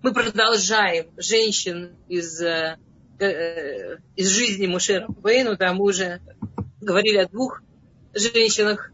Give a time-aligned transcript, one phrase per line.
[0.00, 2.78] Мы продолжаем женщин из, э,
[3.18, 5.56] э из жизни Мушера Бейну.
[5.56, 6.20] Да, мы уже
[6.80, 7.62] говорили о двух
[8.14, 8.92] женщинах,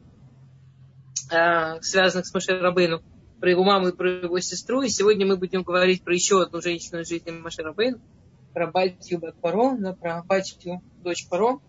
[1.31, 3.03] э, связанных с Мушер Рабейну,
[3.39, 4.81] про его маму и про его сестру.
[4.81, 8.01] И сегодня мы будем говорить про еще одну женщину из жизни Мушер Рабейну,
[8.55, 11.61] про батью Бакпаро, да, про батью дочь Паро.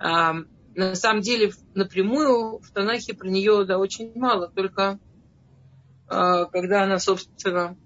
[0.00, 0.34] А,
[0.74, 4.98] на самом деле напрямую в Танахе про нее да, очень мало, только
[6.08, 7.76] когда она, собственно,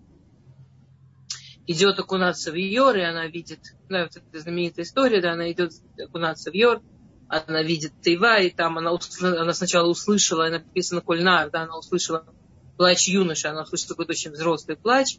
[1.66, 5.72] идет окунаться в Йор, и она видит, да, вот эта знаменитая история, да, она идет
[5.98, 6.82] окунаться в Йор,
[7.28, 12.26] она видит Тайва, и там она, она сначала услышала, написано Кульнар, да, она услышала
[12.76, 15.18] плач юноши, она услышала какой-то очень взрослый плач.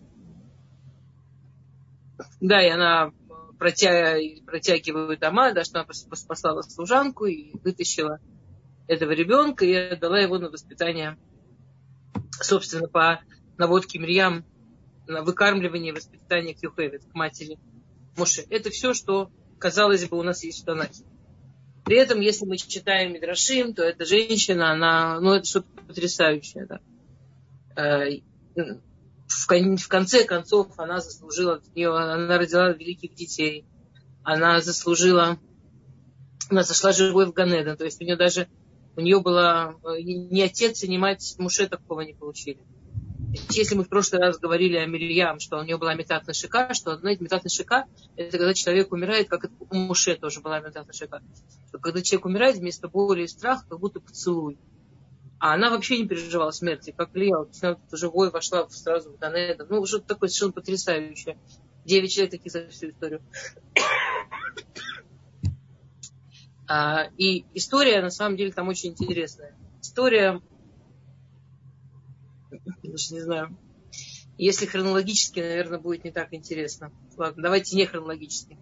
[2.40, 3.12] Да, и она
[3.58, 4.18] протя...
[4.46, 5.88] протягивает дома, да, что она
[6.28, 8.20] послала служанку и вытащила
[8.88, 11.18] этого ребенка и отдала его на воспитание,
[12.32, 13.22] собственно, по
[13.58, 14.46] наводке Мирьям
[15.08, 17.58] на выкармливание и воспитание к Юхевит, к матери
[18.18, 18.46] Муше.
[18.50, 21.04] Это все, что, казалось бы, у нас есть в Танахе.
[21.86, 26.80] При этом, если мы читаем Мидрашим, то эта женщина, она, ну, это что-то потрясающее, да.
[27.76, 28.22] Э,
[28.56, 33.66] в, в конце концов, она заслужила, она родила великих детей,
[34.24, 35.38] она заслужила,
[36.50, 38.48] она зашла живой в Ганеден, то есть у нее даже,
[38.96, 42.60] у нее была, э, ни отец, ни мать Муше такого не получили.
[43.50, 46.98] Если мы в прошлый раз говорили о Мирьям, что у нее была метатная шика, что,
[46.98, 51.24] знаете, метатная шика, это когда человек умирает, как у Муше тоже была метатная шика.
[51.68, 54.60] Что когда человек умирает, вместо боли и страха, как будто поцелуй.
[55.40, 57.36] А она вообще не переживала смерти, как Лия.
[57.62, 59.66] Она живой вошла сразу в Данеда.
[59.68, 61.40] Ну, что-то такое совершенно потрясающее.
[61.86, 63.22] Девять человек таких за всю историю.
[66.68, 69.58] А, и история, на самом деле, там очень интересная.
[69.82, 70.40] История
[72.84, 73.58] даже не знаю.
[74.38, 76.92] Если хронологически, наверное, будет не так интересно.
[77.18, 78.58] Ладно, давайте не хронологически.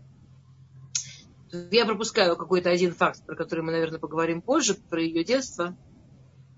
[1.71, 5.77] Я пропускаю какой-то один факт, про который мы, наверное, поговорим позже, про ее детство.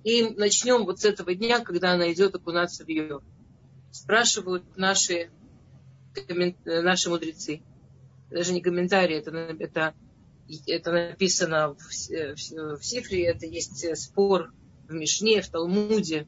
[0.03, 3.21] И начнем вот с этого дня, когда она идет окунаться в ее.
[3.91, 5.31] Спрашивают наши,
[6.65, 7.61] наши мудрецы.
[8.29, 9.93] Даже не комментарии, это, это,
[10.65, 14.51] это написано в, в, в Сифре, это есть спор
[14.87, 16.27] в Мишне, в Талмуде,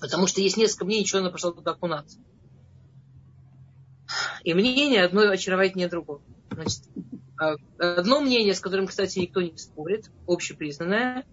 [0.00, 2.18] Потому что есть несколько мнений, что она пошла туда окунаться.
[4.42, 6.22] И мнение одно очаровательнее другого.
[6.50, 6.82] Значит,
[7.38, 11.26] а, одно мнение, с которым, кстати, никто не спорит, общепризнанное,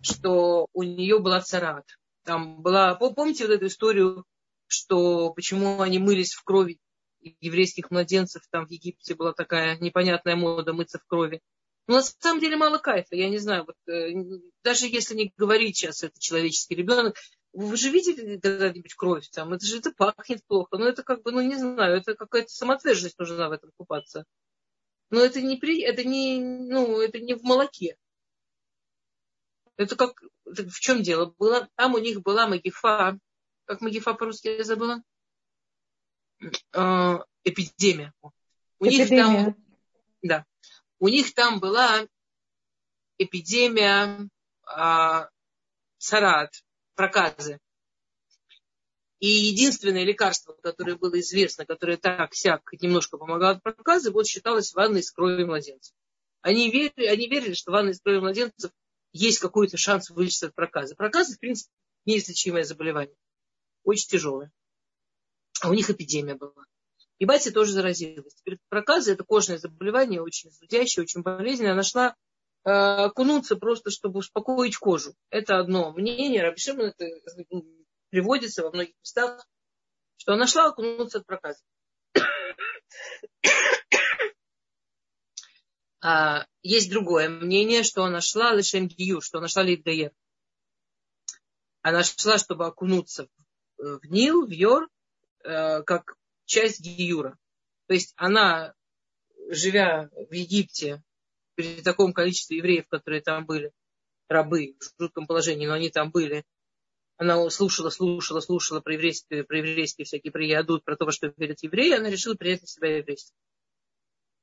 [0.00, 1.84] что у нее была царат.
[2.24, 4.24] Там была, помните вот эту историю,
[4.66, 6.78] что почему они мылись в крови
[7.40, 11.40] еврейских младенцев, там в Египте была такая непонятная мода мыться в крови.
[11.86, 14.12] Но на самом деле мало кайфа, я не знаю, вот, э,
[14.64, 17.16] даже если не говорить сейчас, это человеческий ребенок,
[17.52, 19.52] вы же видели когда-нибудь кровь там?
[19.52, 20.78] Это же это пахнет плохо.
[20.78, 24.24] Ну, это как бы, ну, не знаю, это какая-то самоотверженность нужна в этом купаться.
[25.10, 27.96] Но это не, при, это не, ну, это не в молоке.
[29.76, 31.34] Это как, это в чем дело?
[31.38, 33.18] Было, там у них была магифа,
[33.64, 35.02] как магифа по-русски я забыла?
[36.72, 38.14] Э, эпидемия.
[38.78, 38.96] У эпидемия.
[38.98, 39.56] них там,
[40.22, 40.46] да,
[40.98, 42.06] у них там была
[43.18, 44.28] эпидемия
[44.74, 45.26] э,
[45.98, 46.50] царат,
[46.94, 47.58] проказы.
[49.18, 55.02] И единственное лекарство, которое было известно, которое так-сяк немножко помогало от проказы, вот считалось ванной
[55.02, 55.94] с кровью младенцев.
[56.40, 58.72] Они верили, они верили, что ванной с кровью младенцев
[59.12, 60.96] есть какой-то шанс вылечиться от проказы.
[60.96, 61.70] Проказы, в принципе,
[62.04, 63.16] неизлечимое заболевание.
[63.84, 64.50] Очень тяжелое.
[65.60, 66.64] А у них эпидемия была.
[67.18, 68.34] И батя тоже заразилась.
[68.34, 71.72] Теперь проказы– это кожное заболевание, очень зудящее, очень болезненное.
[71.72, 72.16] Она шла
[72.64, 75.14] Э, просто, чтобы успокоить кожу.
[75.30, 76.42] Это одно мнение.
[76.42, 77.06] Рабишимон это
[78.10, 79.46] приводится во многих местах,
[80.16, 81.62] что она шла окунуться от проказа.
[86.04, 90.10] А, есть другое мнение, что она шла лишем гию, что она шла лидгаер.
[91.82, 93.28] Она шла, чтобы окунуться
[93.78, 94.88] в, в Нил, в Йор,
[95.44, 97.38] э, как часть гиюра.
[97.86, 98.74] То есть она,
[99.48, 101.04] живя в Египте,
[101.54, 103.72] при таком количестве евреев, которые там были,
[104.28, 106.44] рабы в жутком положении, но они там были,
[107.16, 111.62] она слушала, слушала, слушала про еврейские, про еврейские всякие приядут, про то, во что верят
[111.62, 113.36] евреи, она решила принять на себя еврейство.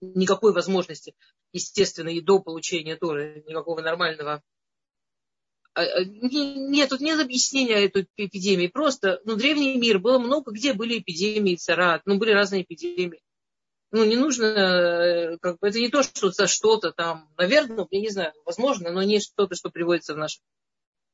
[0.01, 1.13] Никакой возможности,
[1.51, 4.41] естественно, и до получения Торы, никакого нормального
[5.73, 8.67] а, а, нет, тут нет объяснения этой эпидемии.
[8.67, 13.21] Просто, ну, древний мир, было много, где были эпидемии, царат, ну, были разные эпидемии
[13.91, 17.99] ну, не нужно, э, как бы, это не то, что за что-то там, наверное, я
[17.99, 20.43] не знаю, возможно, но не что-то, что приводится в нашем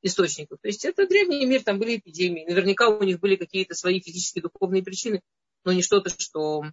[0.02, 0.60] источников.
[0.62, 2.46] То есть это древний мир, там были эпидемии.
[2.46, 5.22] Наверняка у них были какие-то свои физические, духовные причины,
[5.64, 6.64] но не что-то, что...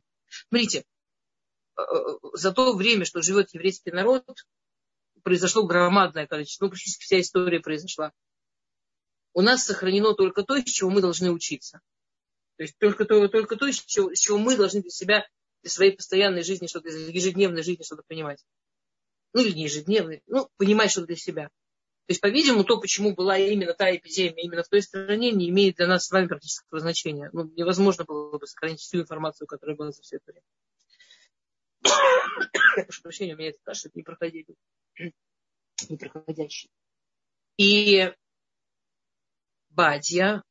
[0.48, 0.84] Смотрите,
[1.78, 1.82] э,
[2.34, 4.24] за то время, что живет еврейский народ,
[5.22, 8.12] произошло громадное количество, ну, практически вся история произошла.
[9.34, 11.80] У нас сохранено только то, из чего мы должны учиться.
[12.56, 15.26] То есть только то, только то из, чего, из чего мы должны для себя,
[15.62, 18.44] для своей постоянной жизни, что-то, ежедневной жизни что-то понимать.
[19.32, 21.48] Ну или не ежедневной, ну, понимать что-то для себя.
[22.06, 25.76] То есть, по-видимому, то, почему была именно та эпидемия именно в той стране, не имеет
[25.76, 27.30] для нас с вами практического значения.
[27.32, 30.44] Ну, невозможно было бы сохранить всю информацию, которая была за все это время.
[32.86, 34.54] Прошу прощения, у меня это кашель не проходили.
[35.88, 36.68] Непроходящий.
[37.56, 38.12] И
[39.70, 40.42] Бадья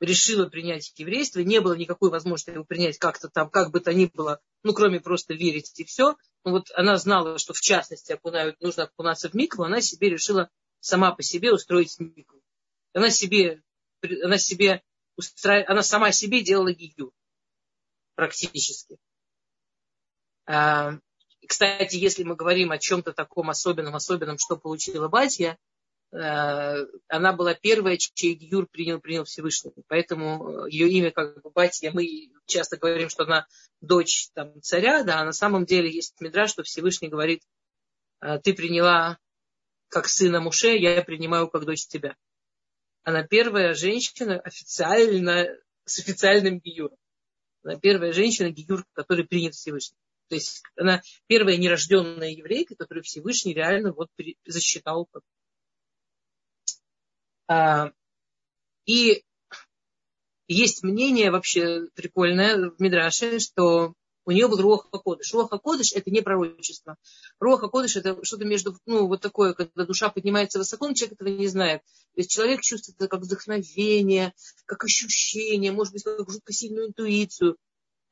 [0.00, 4.06] решила принять еврейство, не было никакой возможности его принять как-то там, как бы то ни
[4.06, 6.16] было, ну, кроме просто верить и все.
[6.44, 10.50] Ну, вот она знала, что в частности окунают, нужно окунаться в микву, она себе решила
[10.80, 12.40] сама по себе устроить микву.
[12.94, 13.62] Она себе,
[14.22, 14.82] она себе
[15.16, 15.64] устра...
[15.68, 17.12] она сама себе делала гигю
[18.14, 18.98] практически.
[20.46, 20.98] А,
[21.46, 25.58] кстати, если мы говорим о чем-то таком особенном, особенном, что получила Батья,
[26.12, 29.72] она была первая, чей Гюр принял, принял Всевышний.
[29.86, 33.46] Поэтому э, ее имя как бы Батья, мы часто говорим, что она
[33.80, 37.42] дочь там, царя, да, а на самом деле есть медра, что Всевышний говорит,
[38.20, 39.18] «Э, ты приняла
[39.88, 42.16] как сына Муше, я принимаю как дочь тебя.
[43.02, 45.48] Она первая женщина официально,
[45.84, 46.96] с официальным гиюром.
[47.62, 49.96] Она первая женщина, гиюр, который принят Всевышний.
[50.28, 54.08] То есть она первая нерожденная еврейка, которую Всевышний реально вот
[54.46, 55.08] засчитал
[58.86, 59.24] и
[60.48, 63.94] есть мнение вообще прикольное в Мидраше, что
[64.26, 65.32] у нее был Руаха Кодыш.
[65.32, 66.96] Руаха Кодыш– это не пророчество.
[67.38, 71.28] Руаха Кодыш– это что-то между, ну, вот такое, когда душа поднимается высоко, но человек этого
[71.28, 71.82] не знает.
[72.14, 74.34] То есть человек чувствует это как вдохновение,
[74.66, 77.56] как ощущение, может быть, как жутко сильную интуицию.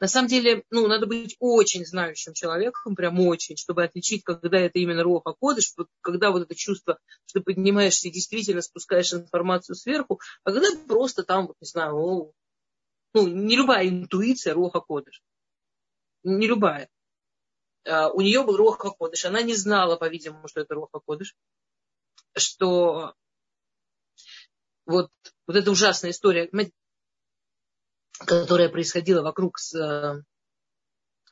[0.01, 4.79] На самом деле, ну, надо быть очень знающим человеком, прям очень, чтобы отличить, когда это
[4.79, 10.53] именно роха кодыш, когда вот это чувство, что поднимаешься и действительно спускаешь информацию сверху, а
[10.53, 12.33] когда просто там, вот, не знаю,
[13.15, 15.21] ну, не любая интуиция роха кодыш.
[16.23, 16.89] Не любая.
[17.85, 19.25] А, у нее был роха кодыш.
[19.25, 21.35] Она не знала, по-видимому, что это роха кодыш.
[22.37, 23.15] Что
[24.87, 25.11] вот,
[25.47, 26.49] вот эта ужасная история
[28.19, 30.23] которая происходила вокруг с э,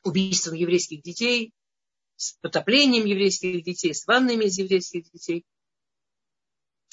[0.03, 1.53] убийством еврейских детей,
[2.15, 5.45] с потоплением еврейских детей, с ваннами из еврейских детей.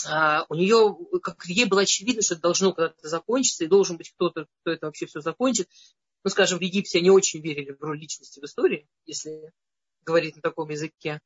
[0.06, 4.11] А у нее, как ей было очевидно, что это должно когда-то закончиться, и должен быть
[4.12, 5.69] кто-то, кто это вообще все закончит.
[6.25, 9.52] Ну, скажем, в Египте они очень верили в роль личности в истории, если
[10.02, 11.20] говорить на таком языке.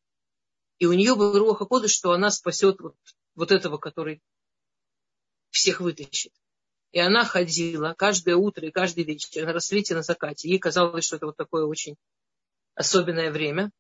[0.79, 2.95] И у нее был Руаха что она спасет вот,
[3.35, 4.23] вот этого, который
[5.51, 6.33] всех вытащит.
[6.93, 10.49] И она ходила каждое утро и каждый вечер на рассвете, на закате.
[10.49, 11.97] Ей казалось, что это вот такое очень
[12.75, 13.71] особенное время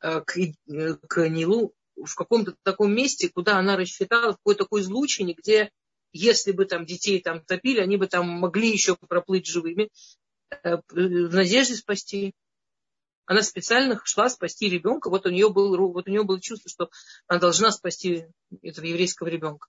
[0.00, 4.82] э, к, э, к Нилу в каком-то таком месте, куда она рассчитала, в какой-то такой
[4.82, 5.70] излучине, где
[6.12, 9.90] если бы там детей там топили, они бы там могли еще проплыть живыми
[10.50, 12.34] э, в надежде спасти.
[13.26, 15.10] Она специально шла спасти ребенка.
[15.10, 16.90] Вот у нее, был, вот у нее было чувство, что
[17.26, 18.26] она должна спасти
[18.62, 19.68] этого еврейского ребенка.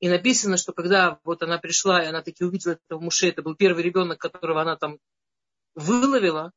[0.00, 3.56] И написано, что когда вот она пришла, и она таки увидела этого Муше, это был
[3.56, 4.98] первый ребенок, которого она там
[5.74, 6.52] выловила,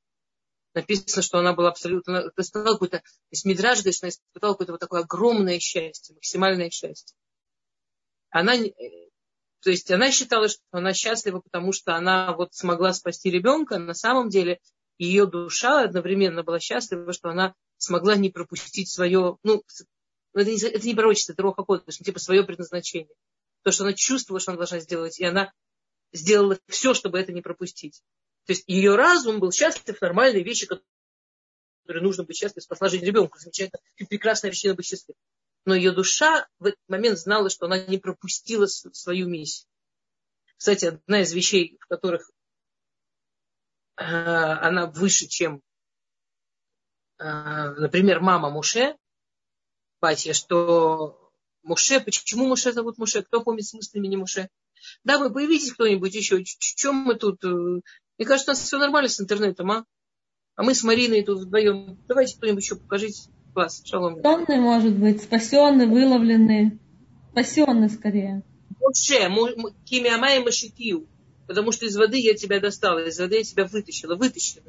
[0.73, 5.01] написано, что она была абсолютно, испытала какое-то, то есть Мидраж она испытала какое-то вот такое
[5.01, 7.15] огромное счастье, максимальное счастье.
[8.29, 8.53] Она,
[9.61, 13.77] то есть она считала, что она счастлива, потому что она вот смогла спасти ребенка.
[13.77, 14.59] На самом деле
[14.97, 19.63] ее душа одновременно была счастлива, что она смогла не пропустить свое, ну,
[20.33, 23.13] это не, это не пророчество, это роха кодыш, типа свое предназначение
[23.63, 25.51] то, что она чувствовала, что она должна сделать, и она
[26.13, 28.01] сделала все, чтобы это не пропустить.
[28.45, 33.37] То есть ее разум был счастлив, нормальные вещи, которые нужно быть счастливым, спасла жизнь ребенку.
[33.39, 35.17] Замечательно, прекрасная причина быть счастливой.
[35.65, 39.67] Но ее душа в этот момент знала, что она не пропустила свою миссию.
[40.57, 42.29] Кстати, одна из вещей, в которых
[43.97, 45.61] э, она выше, чем,
[47.19, 48.95] э, например, мама Муше,
[50.01, 51.20] Батя, что
[51.63, 53.21] Муше, почему Муше зовут Муше?
[53.21, 54.49] Кто помнит смысл имени Муше?
[55.03, 56.43] Да, вы появитесь кто-нибудь еще.
[56.43, 57.43] Чем мы тут?
[57.43, 59.85] Э, мне кажется, у нас все нормально с интернетом, а?
[60.55, 61.97] А мы с Мариной тут вдвоем.
[62.07, 63.83] Давайте кто-нибудь еще покажите класс.
[63.85, 64.19] Шалом.
[64.19, 66.79] Спасенный, может быть, спасенный, выловленный.
[67.31, 68.43] Спасенный скорее.
[68.79, 69.29] Муше,
[69.85, 71.07] кимиамай машитию.
[71.47, 74.63] Потому что из воды я тебя достала, из воды я тебя вытащила, вытащила.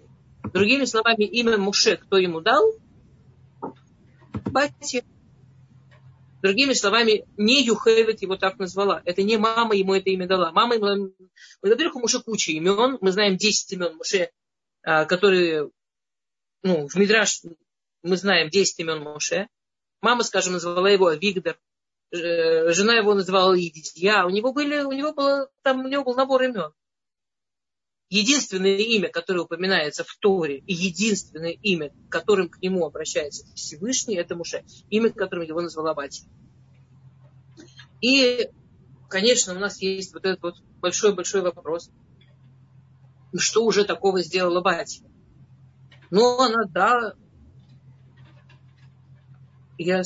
[0.53, 2.75] Другими словами, имя Муше, кто ему дал?
[4.47, 5.03] Батя.
[6.43, 9.01] Другими словами, не Юхевит его так назвала.
[9.05, 10.51] Это не мама ему это имя дала.
[10.51, 11.15] Мама ему...
[11.63, 12.99] Во-первых, у Муше куча имен.
[13.01, 14.31] Мы знаем 10 имен Муше,
[14.83, 15.71] а, которые...
[16.65, 17.43] Ну, в Мидраш
[18.03, 19.49] мы знаем 10 имен Муше.
[20.01, 21.59] Мама, скажем, назвала его Авигдор.
[22.11, 24.25] Жена его называла Едидья.
[24.25, 26.73] У него, были, у него, было, там, у него был набор имен
[28.13, 34.37] единственное имя, которое упоминается в Торе, и единственное имя, которым к нему обращается Всевышний, это
[34.37, 34.65] Муше.
[34.91, 36.25] Имя, которым его назвала Бати.
[38.03, 38.51] И,
[39.09, 41.91] конечно, у нас есть вот этот вот большой-большой вопрос.
[43.35, 45.03] Что уже такого сделала Бати?
[46.11, 47.15] Ну, она, да,
[49.79, 50.03] я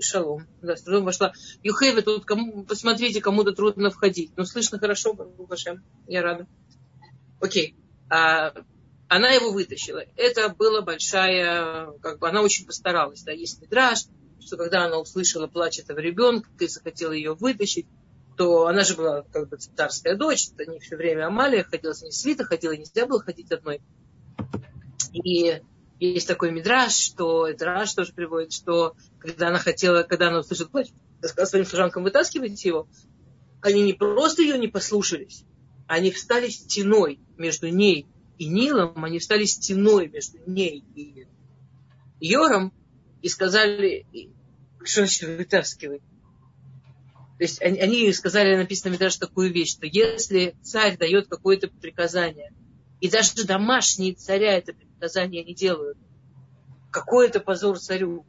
[0.00, 0.46] шалом.
[0.62, 1.34] Да, с трудом вошла.
[1.62, 4.32] Юхеви, тут кому, посмотрите, кому-то трудно входить.
[4.36, 5.84] Ну, слышно хорошо, Башем.
[6.06, 6.46] Я рада.
[7.42, 7.76] Окей.
[8.08, 8.54] А,
[9.08, 10.04] она его вытащила.
[10.16, 13.22] Это была большая, как бы она очень постаралась.
[13.22, 14.04] Да, есть мидраж,
[14.40, 17.86] что когда она услышала плач этого ребенка и захотела ее вытащить,
[18.36, 22.02] то она же была как бы царская дочь, это не все время Амалия ходила, с
[22.02, 23.82] ней свита ходила, нельзя было ходить одной.
[25.12, 25.60] И
[25.98, 30.68] есть такой мидраж, что это Раш тоже приводит, что когда она хотела, когда она услышала
[30.68, 30.88] плач,
[31.22, 32.88] сказала своим служанкам вытаскивать его,
[33.60, 35.44] они не просто ее не послушались,
[35.86, 38.06] они встали стеной между ней
[38.38, 41.26] и Нилом, они встали стеной между ней и
[42.20, 42.72] Йором
[43.20, 44.06] и сказали,
[44.84, 46.02] что значит вытаскивать?
[47.38, 52.52] То есть они, они сказали, написано даже такую вещь, что если царь дает какое-то приказание,
[53.00, 55.98] и даже домашние царя это приказание не делают,
[56.92, 58.24] какой это позор царю.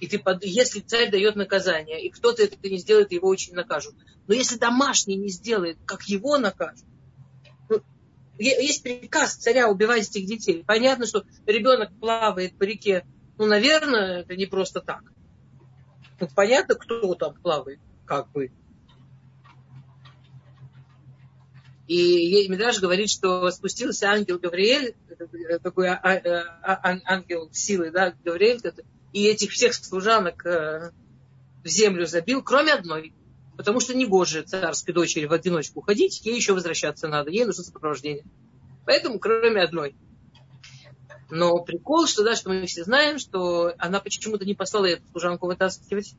[0.00, 3.94] И ты, если царь дает наказание, и кто-то это не сделает, его очень накажут.
[4.26, 6.84] Но если домашний не сделает, как его накажут,
[8.38, 10.64] есть приказ царя убивать этих детей.
[10.66, 13.04] Понятно, что ребенок плавает по реке.
[13.36, 15.02] Ну, наверное, это не просто так.
[16.20, 18.50] Ну, понятно, кто там плавает, как бы.
[21.86, 24.94] И Медраж говорит, что спустился ангел Гавриэль,
[25.62, 28.60] такой а, а, а, ангел силы, да, Гавриэль,
[29.14, 30.90] и этих всех служанок э,
[31.64, 33.14] в землю забил, кроме одной.
[33.58, 37.64] Потому что не гоже царской дочери в одиночку ходить, ей еще возвращаться надо, ей нужно
[37.64, 38.24] сопровождение.
[38.86, 39.96] Поэтому кроме одной.
[41.28, 45.46] Но прикол, что, да, что мы все знаем, что она почему-то не послала эту служанку
[45.46, 46.14] вытаскивать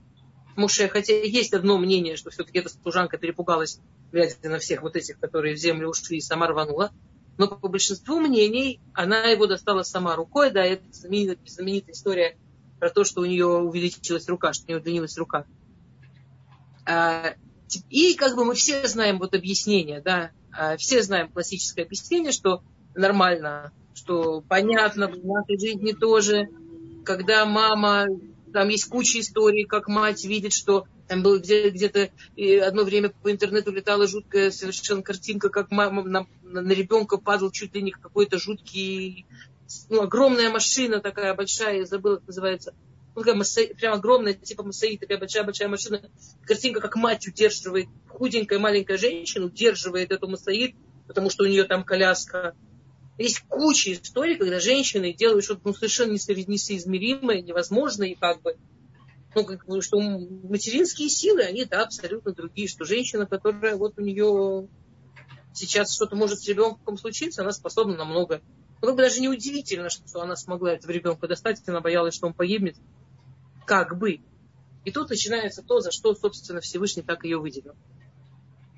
[0.57, 3.79] Муше, хотя есть одно мнение, что все-таки эта служанка перепугалась,
[4.11, 6.91] глядя на всех вот этих, которые в землю ушли и сама рванула.
[7.37, 12.37] Но по большинству мнений она его достала сама рукой, да, это знаменитая, знаменитая история
[12.81, 15.45] про то, что у нее увеличилась рука, что у нее удлинилась рука.
[16.89, 17.35] А,
[17.89, 22.63] и как бы мы все знаем вот объяснение, да, а, все знаем классическое объяснение, что
[22.95, 26.47] нормально, что понятно в нашей жизни тоже,
[27.05, 28.07] когда мама,
[28.51, 32.09] там есть куча историй, как мать видит, что там было где- где-то
[32.65, 37.75] одно время по интернету летала жуткая совершенно картинка, как мама на, на ребенка падал чуть
[37.75, 39.27] ли не какой-то жуткий,
[39.89, 42.73] ну, огромная машина такая большая, я забыла, как называется,
[43.13, 46.09] прям огромная, типа Масаи, такая большая-большая машина.
[46.45, 50.75] Картинка, как мать удерживает, худенькая маленькая женщина удерживает эту Масаид,
[51.07, 52.55] потому что у нее там коляска.
[53.17, 58.55] Есть куча историй, когда женщины делают что-то ну, совершенно несоизмеримое, невозможное, и как бы,
[59.35, 64.01] ну, как бы, что материнские силы, они, да, абсолютно другие, что женщина, которая вот у
[64.01, 64.69] нее
[65.53, 68.41] сейчас что-то может с ребенком случиться, она способна на много.
[68.81, 72.33] Ну, как бы даже неудивительно, что она смогла этого ребенка достать, она боялась, что он
[72.33, 72.77] погибнет
[73.69, 74.21] как бы.
[74.83, 77.75] И тут начинается то, за что, собственно, Всевышний так ее выделил.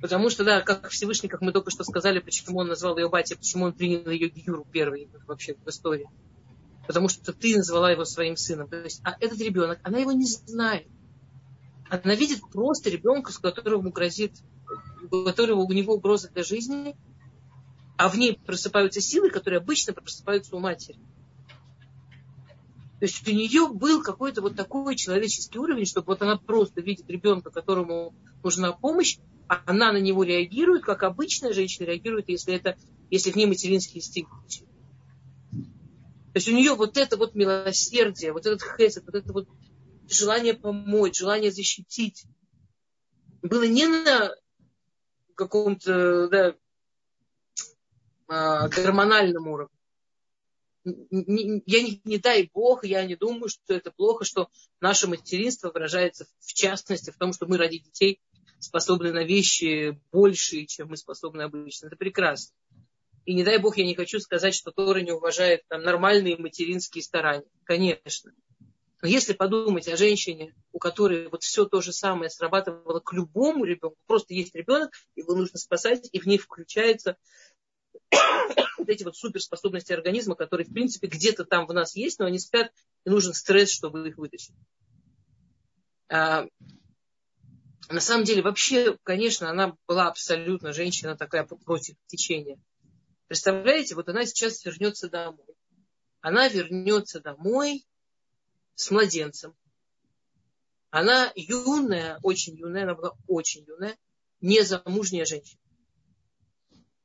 [0.01, 3.37] Потому что, да, как Всевышний, как мы только что сказали, почему он назвал ее батей,
[3.37, 6.09] почему он принял ее Гюру первой вообще в истории.
[6.87, 8.67] Потому что ты назвала его своим сыном.
[8.67, 10.87] То есть, а этот ребенок, она его не знает.
[11.89, 14.33] Она видит просто ребенка, с которым грозит,
[15.09, 16.97] у которого у него угроза для жизни,
[18.01, 20.97] а в ней просыпаются силы, которые обычно просыпаются у матери.
[22.99, 27.07] То есть у нее был какой-то вот такой человеческий уровень, чтобы вот она просто видит
[27.11, 32.75] ребенка, которому нужна помощь, а она на него реагирует, как обычная женщина реагирует, если, это,
[33.11, 34.31] если в ней материнский инстинкт.
[35.51, 39.47] То есть у нее вот это вот милосердие, вот этот хесед, вот это вот
[40.09, 42.23] желание помочь, желание защитить,
[43.43, 44.31] было не на
[45.35, 46.55] каком-то да,
[48.69, 49.77] гормональном уровне,
[50.83, 55.71] не, я не, не дай бог, я не думаю, что это плохо, что наше материнство
[55.71, 58.19] выражается в частности в том, что мы ради детей
[58.59, 61.87] способны на вещи большие, чем мы способны обычно.
[61.87, 62.55] Это прекрасно.
[63.25, 67.03] И не дай бог, я не хочу сказать, что Тора не уважает там, нормальные материнские
[67.03, 67.45] старания.
[67.63, 68.33] Конечно.
[69.01, 73.65] Но если подумать о женщине, у которой вот все то же самое срабатывало к любому
[73.65, 77.17] ребенку, просто есть ребенок, его нужно спасать, и в ней включаются
[78.77, 82.39] вот эти вот суперспособности организма, которые, в принципе, где-то там в нас есть, но они
[82.39, 82.71] спят,
[83.05, 84.55] и нужен стресс, чтобы их вытащить.
[86.09, 86.47] А,
[87.89, 92.59] на самом деле, вообще, конечно, она была абсолютно женщина такая против течения.
[93.27, 95.55] Представляете, вот она сейчас вернется домой.
[96.19, 97.85] Она вернется домой
[98.75, 99.55] с младенцем.
[100.89, 103.97] Она юная, очень юная, она была очень юная,
[104.41, 105.61] незамужняя женщина.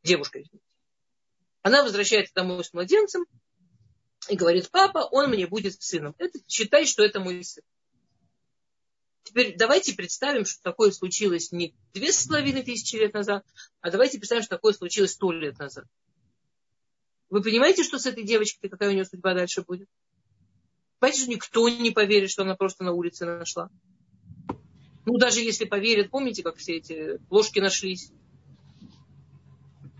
[0.03, 0.66] Девушка, извините.
[1.67, 3.27] Она возвращается домой с младенцем
[4.29, 6.15] и говорит, папа, он мне будет сыном.
[6.17, 7.65] Это, считай, что это мой сын.
[9.25, 13.45] Теперь давайте представим, что такое случилось не две с половиной тысячи лет назад,
[13.81, 15.87] а давайте представим, что такое случилось сто лет назад.
[17.31, 19.89] Вы понимаете, что с этой девочкой, какая у нее судьба дальше будет?
[21.01, 23.71] Понимаете, что никто не поверит, что она просто на улице нашла.
[25.05, 28.13] Ну, даже если поверят, помните, как все эти ложки нашлись?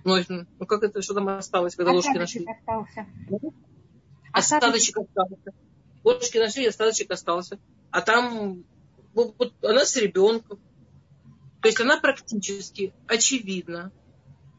[0.07, 2.47] Ну, ну как это, что там осталось, когда ложки нашли?
[2.47, 3.07] Остался.
[4.33, 5.53] Остаточек остался.
[6.05, 7.59] Ложки нашли, остаточек остался.
[7.91, 8.65] А там
[9.15, 10.61] вот, вот она с ребенком.
[11.61, 13.91] То есть она практически, очевидно,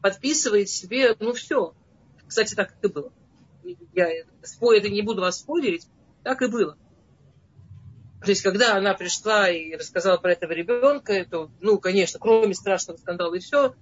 [0.02, 1.74] подписывает себе, ну все.
[2.26, 3.10] Кстати, так и было.
[3.94, 5.86] Я это не буду вас спойлерить,
[6.24, 6.76] так и было.
[8.22, 12.98] То есть, когда она пришла и рассказала про этого ребенка, то, ну, конечно, кроме страшного
[12.98, 13.74] скандала и все,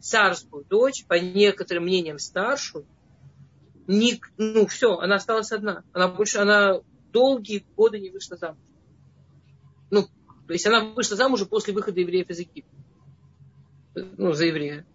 [0.00, 2.86] царскую дочь, по некоторым мнениям старшую,
[3.86, 5.82] не, ну все, она осталась одна.
[5.92, 6.80] Она больше, она
[7.12, 8.60] долгие годы не вышла замуж.
[9.90, 10.02] Ну,
[10.46, 12.70] то есть она вышла замуж после выхода евреев из Египта.
[13.94, 14.86] Ну, за еврея.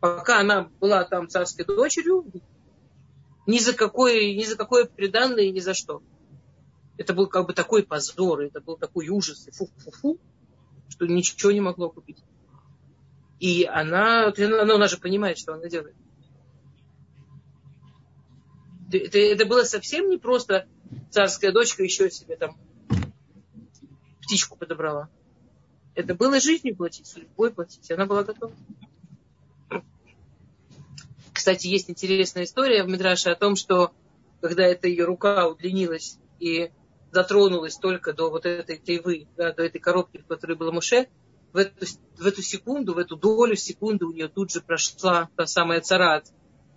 [0.00, 2.24] Пока она была там царской дочерью,
[3.46, 6.02] ни за какое, ни за какое преданное, ни за что.
[6.96, 10.18] Это был как бы такой позор, это был такой ужас, фу-фу-фу,
[10.88, 12.22] что ничего не могло купить.
[13.40, 15.96] И она, она, она же понимает, что она делает.
[18.92, 20.68] Это, это было совсем не просто
[21.10, 22.56] царская дочка еще себе там
[24.22, 25.08] птичку подобрала.
[25.94, 27.90] Это было жизнью платить, судьбой платить.
[27.90, 28.52] Она была готова.
[31.32, 33.92] Кстати, есть интересная история в Мидраше о том, что
[34.40, 36.70] когда эта ее рука удлинилась и
[37.12, 41.08] дотронулась только до вот этой тайвы, да, до этой коробки, в которой была Муше,
[41.54, 41.86] в эту,
[42.18, 46.26] в эту секунду, в эту долю секунды у нее тут же прошла та самая царат,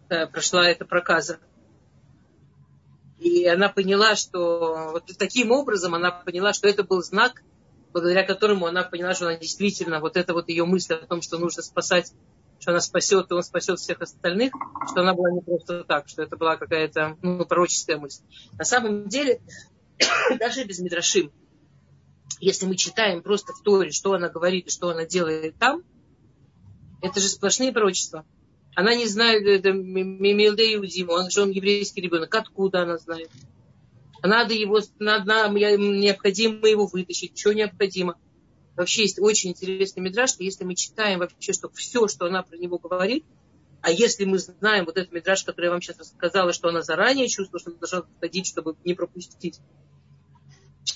[0.10, 1.40] э, прошла эта проказа.
[3.18, 7.42] И она поняла, что вот таким образом она поняла, что это был знак,
[7.92, 11.40] благодаря которому она поняла, что она действительно, вот это вот ее мысль о том, что
[11.40, 12.14] нужно спасать,
[12.60, 14.54] что она спасет, и он спасет всех остальных,
[14.92, 18.22] что она была не просто так, что это была какая-то ну, пророческая мысль.
[18.60, 19.42] На самом деле,
[20.40, 21.32] даже без Мидрашим,
[22.40, 25.84] если мы читаем просто в Торе, что она говорит и что она делает там,
[27.02, 28.26] это же сплошные пророчества.
[28.76, 32.34] Она не знает, это Мемилде Иудим, он же он еврейский ребенок.
[32.36, 33.30] Откуда она знает?
[34.22, 37.38] Надо его, надо, необходимо его вытащить.
[37.38, 38.18] Что необходимо?
[38.76, 42.58] Вообще есть очень интересный мидраж, что если мы читаем вообще, что все, что она про
[42.58, 43.26] него говорит,
[43.82, 47.28] а если мы знаем вот этот мидраж, который я вам сейчас рассказала, что она заранее
[47.28, 49.60] чувствовала, что она должна ходить, чтобы не пропустить,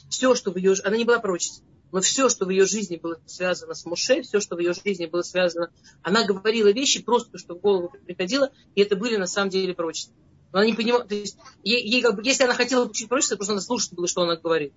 [0.10, 0.76] все, что в ее...
[0.84, 4.40] Она не была пророчицей, но все, что в ее жизни было связано с Муше, все,
[4.40, 5.72] что в ее жизни было связано...
[6.02, 10.16] Она говорила вещи просто, что в голову приходило, и это были на самом деле пророчества.
[10.52, 11.04] Она не понимала...
[11.06, 14.36] То есть, ей, ей если она хотела получить пророчество, просто надо слушать было, что она
[14.36, 14.74] говорит.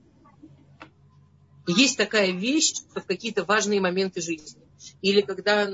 [1.66, 4.60] Есть такая вещь, что в какие-то важные моменты жизни.
[5.00, 5.70] Или когда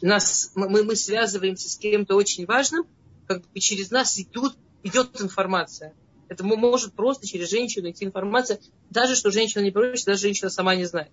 [0.00, 2.86] нас, мы, мы связываемся с кем-то очень важным,
[3.26, 5.94] как бы через нас идет, идет информация.
[6.30, 10.76] Это может просто через женщину идти информация, даже что женщина не просит, даже женщина сама
[10.76, 11.10] не знает.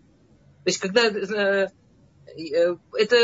[0.63, 1.69] То есть, когда э,
[2.38, 3.17] э, это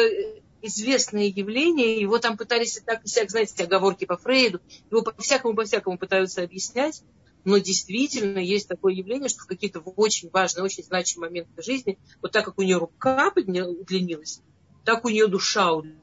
[0.63, 5.99] известное явление, его там пытались так и сяк, знаете, оговорки по Фрейду, его по-всякому, по-всякому
[5.99, 7.03] пытаются объяснять,
[7.45, 12.31] но действительно есть такое явление, что в какие-то очень важные, очень значимые моменты жизни, вот
[12.31, 14.41] так как у нее рука удлинилась,
[14.83, 16.02] так у нее душа удлинилась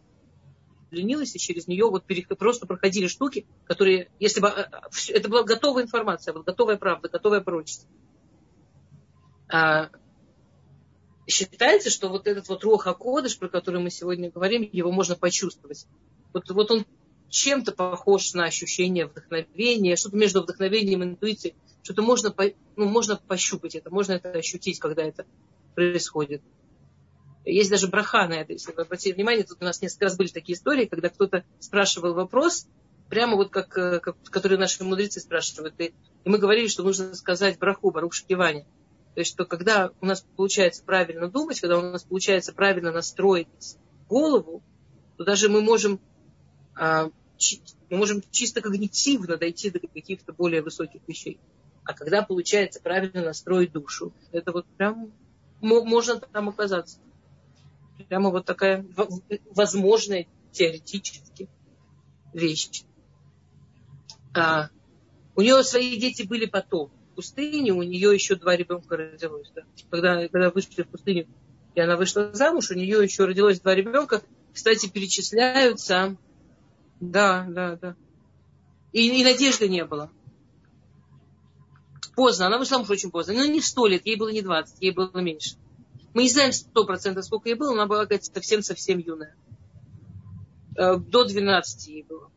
[0.90, 2.04] удлинилась, и через нее вот
[2.38, 4.68] просто проходили штуки, которые, если бы э,
[5.08, 7.88] это была готовая информация, вот готовая правда, готовая пророчество.
[9.48, 9.90] А,
[11.26, 15.86] считается, что вот этот вот Руха Кодыш, про который мы сегодня говорим, его можно почувствовать.
[16.32, 16.86] Вот, вот он
[17.28, 22.34] чем-то похож на ощущение вдохновения, что-то между вдохновением и интуицией, что-то можно,
[22.76, 25.24] ну, можно пощупать это, можно это ощутить, когда это
[25.74, 26.42] происходит.
[27.44, 30.28] Есть даже браха на это, если вы обратили внимание, тут у нас несколько раз были
[30.28, 32.66] такие истории, когда кто-то спрашивал вопрос,
[33.08, 35.92] прямо вот как, э, как которые наши мудрецы спрашивают, и
[36.24, 38.66] И мы говорили, что нужно сказать браху, барух шкивани.
[39.14, 43.48] То есть, что когда у нас получается правильно думать, когда у нас получается правильно настроить
[44.08, 44.62] голову,
[45.16, 45.98] то даже мы можем,
[46.76, 47.10] а,
[47.90, 51.40] мы можем чисто когнитивно дойти до каких-то более высоких вещей.
[51.84, 55.12] А когда получается правильно настроить душу, это вот прям
[55.60, 57.00] можно там оказаться.
[58.08, 58.84] Прямо вот такая
[59.54, 61.48] возможная теоретически
[62.32, 62.84] вещь.
[64.34, 64.68] А,
[65.34, 66.90] у нее свои дети были потом.
[67.12, 69.50] В пустыне у нее еще два ребенка родилось.
[69.54, 69.62] Да.
[69.90, 71.26] Когда, когда вышли в пустыню,
[71.74, 74.22] и она вышла замуж, у нее еще родилось два ребенка.
[74.52, 76.16] Кстати, перечисляются.
[77.00, 77.96] Да, да, да.
[78.92, 80.10] И, и надежды не было.
[82.14, 83.34] Поздно, она вышла замуж очень поздно.
[83.34, 85.56] Но не сто лет, ей было не 20, ей было меньше.
[86.12, 89.34] Мы не знаем сто процентов, сколько ей было, она была совсем-совсем юная.
[90.76, 92.30] Э, до 12 ей было.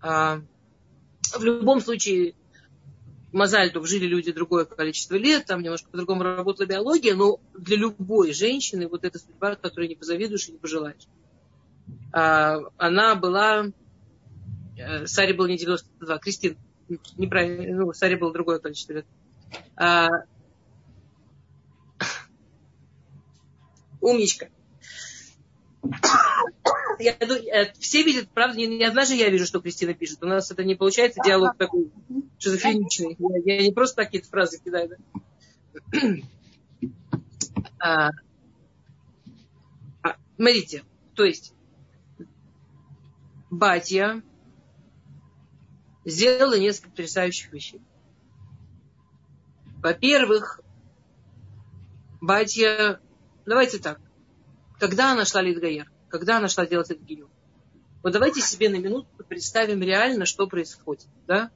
[0.00, 0.40] А,
[1.34, 2.34] в любом случае,
[3.32, 8.88] Мазальтов жили люди другое количество лет, там немножко по-другому работала биология, но для любой женщины
[8.88, 11.06] вот эта судьба, которой не позавидуешь и не пожелаешь.
[12.12, 13.66] А, она была...
[14.78, 16.56] Э, Саре было не 92, Кристин,
[17.16, 19.06] неправильно, ну, Саре было другое количество лет.
[24.00, 24.48] Умничка.
[26.98, 30.22] Я, э, все видят, правда, не, не одна же я вижу, что Кристина пишет.
[30.22, 31.90] У нас это не получается диалог такой
[32.38, 33.16] шизофреничный.
[33.44, 34.90] Я, я не просто такие фразы кидаю.
[34.90, 36.00] Да?
[37.78, 38.10] А,
[40.02, 40.82] а, смотрите,
[41.14, 41.52] то есть
[43.50, 44.22] Батя
[46.04, 47.80] сделала несколько потрясающих вещей.
[49.76, 50.60] Во-первых,
[52.20, 53.00] Батя,
[53.46, 54.00] давайте так,
[54.78, 57.30] когда она шла Литгаер, когда она шла делать этот гию.
[58.02, 61.06] Вот давайте себе на минуту представим реально, что происходит.
[61.26, 61.50] Да?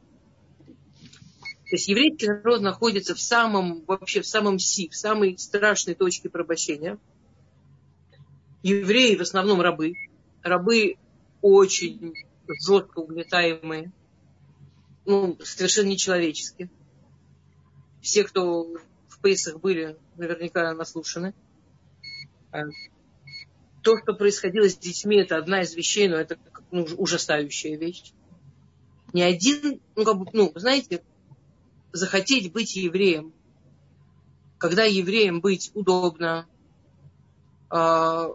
[1.71, 6.29] То есть еврейский народ находится в самом, вообще в самом си, в самой страшной точке
[6.29, 6.99] порабощения.
[8.65, 9.95] Евреи в основном рабы.
[10.43, 10.97] Рабы
[11.41, 12.15] очень
[12.49, 13.93] жестко угнетаемые.
[15.07, 16.71] Ну, совершенно нечеловеческие.
[18.03, 18.65] Все, кто
[19.09, 21.35] в Пейсах были, наверняка наслушаны.
[22.53, 22.65] А,
[23.83, 26.37] то, что происходило с детьми, это одна из вещей, но это
[26.71, 28.13] ну, ужасающая вещь.
[29.13, 31.03] Ни один, ну, как бы, ну, знаете,
[31.93, 33.33] захотеть быть евреем,
[34.59, 36.47] когда евреем быть удобно,
[37.73, 38.35] э,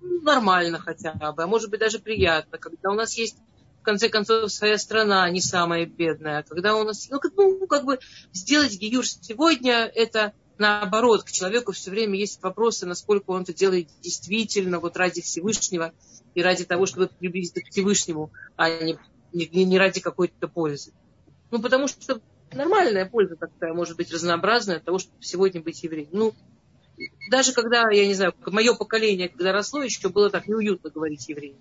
[0.00, 3.36] нормально хотя бы, а может быть даже приятно, когда у нас есть
[3.80, 7.98] в конце концов своя страна не самая бедная, когда у нас, ну, как, ну, бы
[8.32, 13.88] сделать гиюр сегодня, это наоборот, к человеку все время есть вопросы, насколько он это делает
[14.02, 15.92] действительно вот ради Всевышнего
[16.34, 18.98] и ради того, чтобы приблизиться к Всевышнему, а не,
[19.32, 20.92] не, не ради какой-то пользы.
[21.50, 22.20] Ну, потому что
[22.52, 26.08] нормальная польза такая может быть разнообразная от того, чтобы сегодня быть евреем.
[26.12, 26.34] Ну,
[27.30, 31.56] даже когда, я не знаю, мое поколение, когда росло, еще было так неуютно говорить евреям.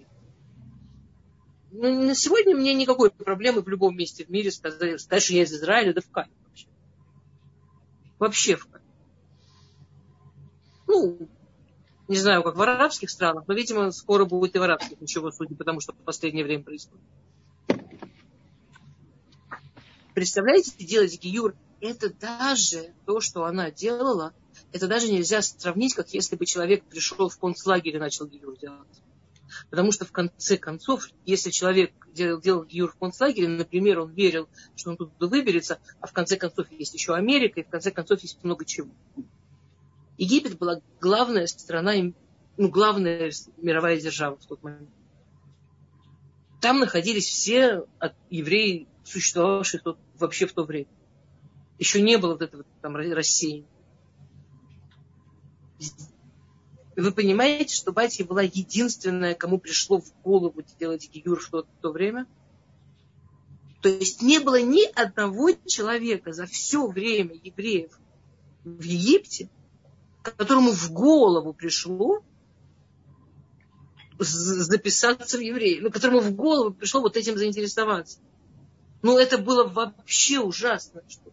[1.71, 5.43] Ну, на сегодня мне никакой проблемы в любом месте в мире сказать, сказать что я
[5.43, 6.67] из Израиля, да в кайф вообще.
[8.17, 8.86] Вообще в кайф
[10.97, 11.29] ну,
[12.07, 15.55] не знаю, как в арабских странах, но, видимо, скоро будет и в арабских, ничего, судя
[15.55, 17.03] потому что в последнее время происходит.
[20.13, 24.33] Представляете, делать гиюр, это даже то, что она делала,
[24.71, 29.01] это даже нельзя сравнить, как если бы человек пришел в концлагерь и начал гиюр делать.
[29.69, 34.47] Потому что в конце концов, если человек делал, делал гиюр в концлагере, например, он верил,
[34.75, 38.21] что он тут выберется, а в конце концов есть еще Америка, и в конце концов
[38.21, 38.89] есть много чего.
[40.17, 41.93] Египет была главная страна,
[42.57, 44.89] ну, главная мировая держава в тот момент.
[46.59, 47.85] Там находились все
[48.29, 50.87] евреи, существовавшие тот, вообще в то время.
[51.77, 53.67] Еще не было вот этого там рассеяния.
[56.95, 61.81] Вы понимаете, что Батья была единственная, кому пришло в голову делать гигюр в то, в
[61.81, 62.25] то время?
[63.83, 67.91] То есть не было ни одного человека за все время евреев
[68.63, 69.47] в Египте,
[70.31, 72.21] которому в голову пришло
[74.19, 78.19] записаться в евреи, ну, которому в голову пришло вот этим заинтересоваться.
[79.03, 81.01] Ну, это было вообще ужасно.
[81.07, 81.31] Что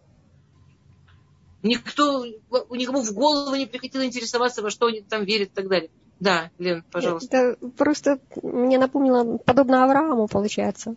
[1.63, 2.25] никто,
[2.71, 5.91] никому в голову не приходило интересоваться, во что они там верят и так далее.
[6.21, 7.37] Да, Лен, пожалуйста.
[7.37, 10.95] Это просто мне напомнило, подобно Аврааму, получается.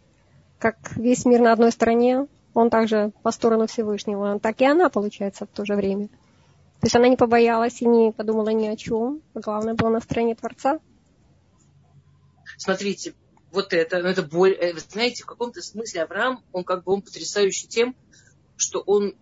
[0.59, 5.45] Как весь мир на одной стороне, он также по сторону Всевышнего, так и она, получается,
[5.45, 6.09] в то же время.
[6.79, 9.21] То есть она не побоялась и не подумала ни о чем.
[9.33, 10.79] Главное было настроение Творца.
[12.57, 13.15] Смотрите,
[13.51, 14.53] вот это, ну это боль.
[14.53, 17.95] Э, вы знаете, в каком-то смысле Авраам, он как бы он потрясающий тем,
[18.55, 19.15] что он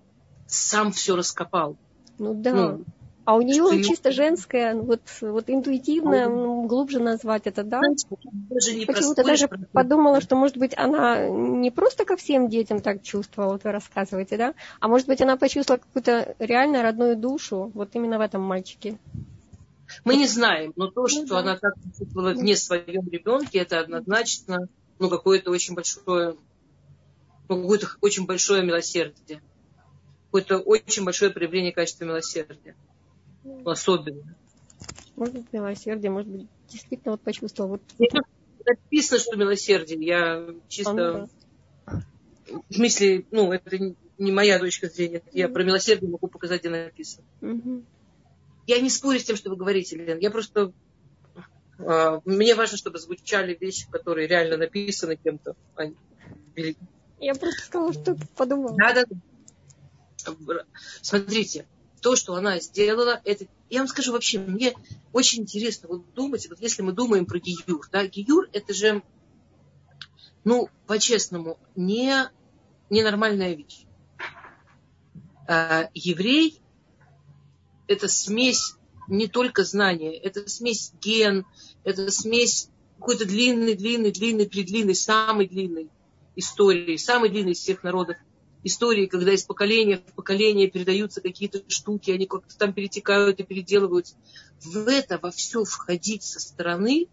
[0.47, 1.77] сам все раскопал.
[2.17, 2.53] Ну да.
[2.53, 2.85] Ну,
[3.25, 7.81] а у нее чисто женское, вот, вот интуитивно, ну, глубже назвать это, да?
[8.49, 13.63] Почему-то даже подумала, что, может быть, она не просто ко всем детям так чувствовала, вот
[13.63, 14.53] вы рассказываете, да?
[14.79, 18.99] А может быть, она почувствовала какую-то реально родную душу, вот именно в этом мальчике.
[20.03, 21.39] Мы не знаем, но то, ну что да.
[21.39, 22.57] она так чувствовала вне ну.
[22.57, 24.67] своем ребенке, это однозначно
[24.99, 26.35] ну, какое-то очень большое,
[27.49, 29.41] ну, какое-то очень большое милосердие.
[30.27, 32.75] Какое-то очень большое проявление качества милосердия
[33.65, 34.35] особенно.
[35.15, 37.69] Может быть, милосердие, может быть, действительно вот почувствовал.
[37.71, 37.81] Вот...
[38.65, 40.05] Написано, что милосердие.
[40.05, 41.29] Я чисто...
[41.85, 42.01] А,
[42.49, 43.77] ну, В смысле, ну, это
[44.17, 45.21] не моя точка зрения.
[45.31, 47.25] Я про милосердие могу показать, где написано.
[47.41, 47.83] Угу.
[48.67, 50.19] Я не спорю с тем, что вы говорите, Лен.
[50.19, 50.73] Я просто...
[51.79, 55.55] А, мне важно, чтобы звучали вещи, которые реально написаны кем-то.
[55.75, 55.83] А
[57.19, 58.75] я просто сказала, что подумала.
[58.77, 60.65] Да, да.
[61.01, 61.65] Смотрите,
[62.05, 64.75] то, что она сделала, это, я вам скажу вообще, мне
[65.11, 69.01] очень интересно вот думать, вот если мы думаем про Гиюр, да, Гиюр это же,
[70.43, 72.29] ну, по-честному, не,
[72.91, 73.85] ненормальная вещь.
[75.47, 76.61] А, еврей–
[77.87, 78.75] это смесь
[79.07, 81.43] не только знания, это смесь ген,
[81.83, 85.89] это смесь какой-то длинный, длинный, длинный, предлинный, самый длинный
[86.35, 88.17] истории, самый длинный из всех народов
[88.65, 94.15] истории, когда из поколения в поколение передаются какие-то штуки, они как-то там перетекают и переделываются.
[94.63, 97.07] В это во все входить со стороны,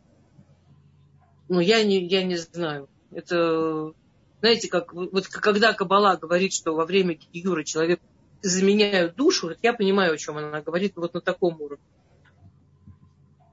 [1.48, 2.88] ну, я не, я не знаю.
[3.10, 3.92] Это,
[4.40, 8.00] знаете, как вот когда Кабала говорит, что во время Гиюра человек
[8.40, 11.84] заменяют душу, я понимаю, о чем она говорит вот на таком уровне.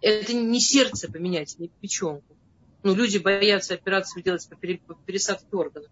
[0.02, 2.38] Это не сердце поменять, не печенку.
[2.84, 4.56] Ну, люди боятся операцию делать по
[5.06, 5.92] пересадке органов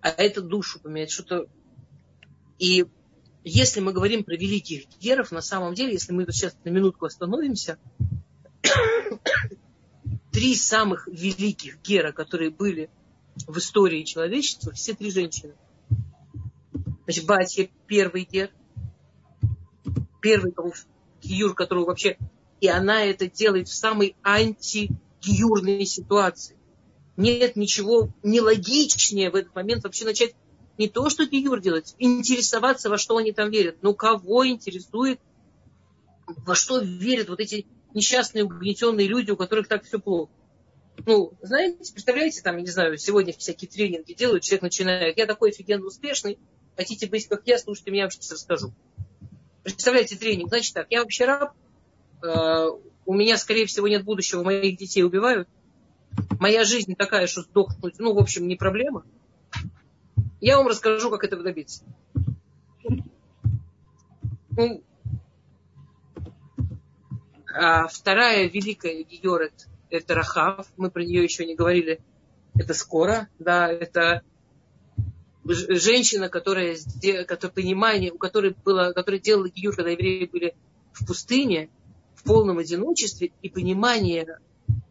[0.00, 1.46] а это душу поменять, что-то...
[2.58, 2.86] И
[3.44, 7.78] если мы говорим про великих геров, на самом деле, если мы сейчас на минутку остановимся,
[10.32, 12.90] три самых великих гера, которые были
[13.46, 15.54] в истории человечества, все три женщины.
[17.04, 18.50] Значит, Батья первый гер,
[20.20, 20.52] первый
[21.22, 22.18] гиюр, которого вообще...
[22.60, 26.57] И она это делает в самой антигиюрной ситуации
[27.18, 30.34] нет ничего нелогичнее в этот момент вообще начать
[30.78, 33.78] не то, что гиюр делать, интересоваться, во что они там верят.
[33.82, 35.20] Ну, кого интересует,
[36.26, 40.30] во что верят вот эти несчастные, угнетенные люди, у которых так все плохо.
[41.06, 45.50] Ну, знаете, представляете, там, я не знаю, сегодня всякие тренинги делают, человек начинает, я такой
[45.50, 46.38] офигенно успешный,
[46.76, 48.72] хотите быть как я, слушайте меня, я вам сейчас расскажу.
[49.64, 51.52] Представляете, тренинг, значит так, я вообще раб,
[52.22, 52.66] э,
[53.06, 55.48] у меня, скорее всего, нет будущего, моих детей убивают,
[56.38, 59.04] моя жизнь такая, что сдохнуть, ну, в общем, не проблема.
[60.40, 61.84] Я вам расскажу, как этого добиться.
[64.50, 64.82] Ну,
[67.52, 70.66] а вторая великая Георет– это Рахав.
[70.76, 72.00] Мы про нее еще не говорили.
[72.54, 73.28] Это скоро.
[73.38, 74.22] Да, это
[75.44, 76.76] женщина, которая,
[77.26, 80.54] которая понимание, у которой было, которая делала Гиюр, когда евреи были
[80.92, 81.70] в пустыне,
[82.14, 84.38] в полном одиночестве, и понимание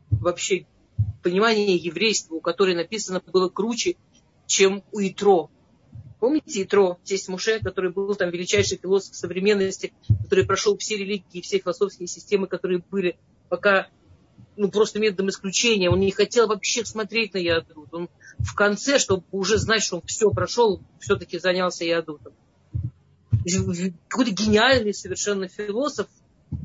[0.10, 0.66] вообще
[1.24, 3.96] понимание еврейства, у которой написано было круче,
[4.46, 5.50] чем у Итро.
[6.20, 11.60] Помните Итро, тесть Муше, который был там величайший философ современности, который прошел все религии, все
[11.60, 13.18] философские системы, которые были,
[13.50, 13.88] пока
[14.56, 15.90] ну, просто методом исключения.
[15.90, 17.94] Он не хотел вообще смотреть на Ядут.
[17.94, 22.34] Он в конце, чтобы уже знать, что он все прошел, все-таки занялся Ядутом.
[24.08, 26.08] Какой-то гениальный совершенно философ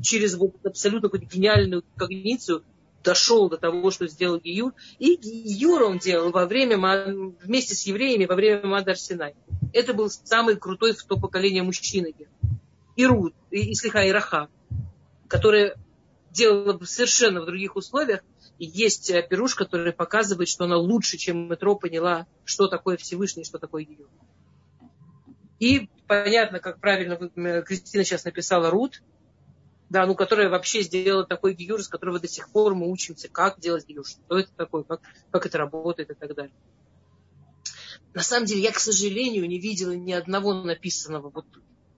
[0.01, 2.63] через вот абсолютно какую-то гениальную когницию
[3.03, 4.73] дошел до того, что сделал Гиюр.
[4.99, 6.77] И Гиюр он делал во время,
[7.43, 9.35] вместе с евреями во время Мадар Синай.
[9.73, 12.07] Это был самый крутой в то поколение мужчина.
[12.95, 14.47] И Руд, и, и Слиха, и Раха,
[15.27, 15.75] которая
[16.31, 18.21] делала совершенно в других условиях.
[18.59, 23.43] И есть э, пируш, который показывает, что она лучше, чем метро поняла, что такое Всевышний,
[23.43, 24.07] что такое Гиюр.
[25.59, 27.15] И понятно, как правильно
[27.63, 29.01] Кристина сейчас написала Руд,
[29.93, 33.59] да, ну, которая вообще сделала такой гиюр, с которого до сих пор мы учимся, как
[33.59, 36.55] делать гиюр, что это такое, как, как это работает и так далее.
[38.15, 41.45] На самом деле, я, к сожалению, не видела ни одного написанного вот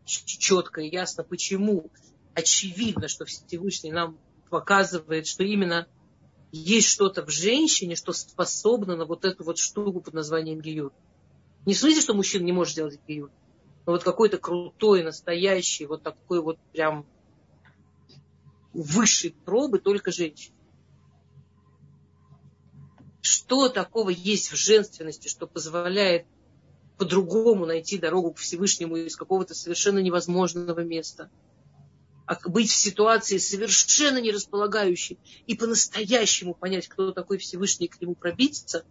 [0.03, 1.89] четко и ясно, почему.
[2.33, 5.87] Очевидно, что Всевышний нам показывает, что именно
[6.51, 10.91] есть что-то в женщине, что способно на вот эту вот штуку под названием гиюр.
[11.65, 13.31] Не в смысле, что мужчина не может делать гиюр,
[13.85, 17.05] но вот какой-то крутой, настоящий, вот такой вот прям
[18.83, 20.53] высшей пробы только женщин.
[23.25, 26.27] что такого есть в женственности, что позволяет
[26.97, 31.29] по-другому найти дорогу к Всевышнему из какого-то совершенно невозможного места.
[32.27, 38.15] А быть в ситуации совершенно не располагающей и по-настоящему понять, кто такой Всевышний, к нему
[38.15, 38.85] пробиться,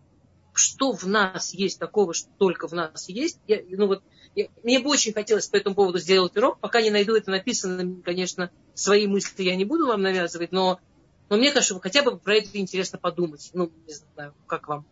[0.54, 3.38] что в нас есть такого, что только в нас есть.
[3.46, 4.02] Я, ну вот,
[4.34, 6.58] я, мне бы очень хотелось по этому поводу сделать урок.
[6.60, 10.80] Пока не найду это написано, конечно, свои мысли я не буду вам навязывать, но,
[11.28, 13.50] но мне кажется, хотя бы про это интересно подумать.
[13.52, 14.86] Ну, не знаю, как вам.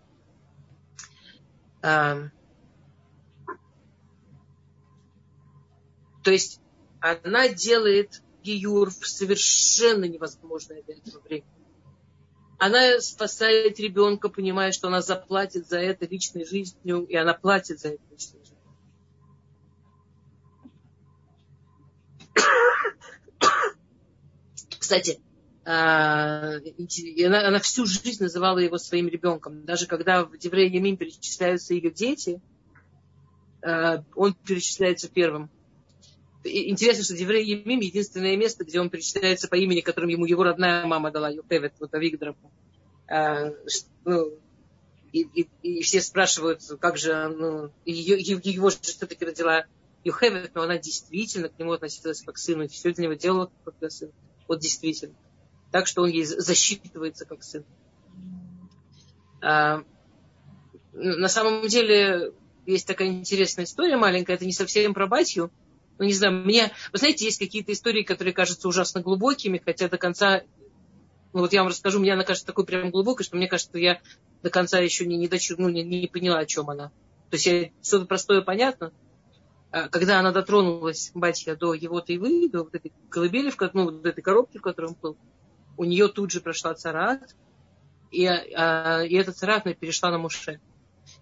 [1.80, 2.18] А,
[6.22, 6.60] то есть
[7.00, 11.44] она делает Гиюр в совершенно невозможное для этого время.
[12.64, 17.88] Она спасает ребенка, понимая, что она заплатит за это личной жизнью, и она платит за
[17.88, 18.56] это личной жизнью.
[24.78, 25.20] Кстати,
[25.64, 26.58] а,
[27.26, 29.64] она, она всю жизнь называла его своим ребенком.
[29.64, 32.40] Даже когда в Деврей Ямим перечисляются ее дети,
[33.60, 35.50] а, он перечисляется первым
[36.44, 40.84] интересно, что Деврей Емим единственное место, где он перечисляется по имени, которым ему его родная
[40.86, 42.50] мама дала, Юхевет, вот Авигдорфу.
[43.08, 43.52] А,
[44.04, 44.32] ну,
[45.12, 49.66] и, и, и все спрашивают, как же, ну, ее, его же все-таки родила
[50.04, 53.50] Юхевет, но она действительно к нему относилась как к сыну, и все для него делала
[53.64, 54.12] как для сына.
[54.48, 55.14] Вот действительно.
[55.70, 57.64] Так что он ей засчитывается как сын.
[59.40, 59.82] А,
[60.92, 62.32] на самом деле,
[62.66, 65.50] есть такая интересная история маленькая, это не совсем про батью,
[65.98, 66.72] ну, не знаю, мне...
[66.92, 70.42] Вы знаете, есть какие-то истории, которые кажутся ужасно глубокими, хотя до конца...
[71.32, 74.00] Ну, вот я вам расскажу, мне она кажется такой прям глубокой, что мне кажется, я
[74.42, 76.88] до конца еще не, не, дочу, ну, не, не поняла, о чем она.
[77.30, 78.92] То есть я, что-то простое понятно.
[79.70, 83.84] А когда она дотронулась, батья, до его-то и вы, до вот этой колыбели, в, ну,
[83.84, 85.16] вот этой коробки, в которой он был,
[85.78, 87.34] у нее тут же прошла царат,
[88.10, 90.60] и, а, и эта царат перешла на Муше.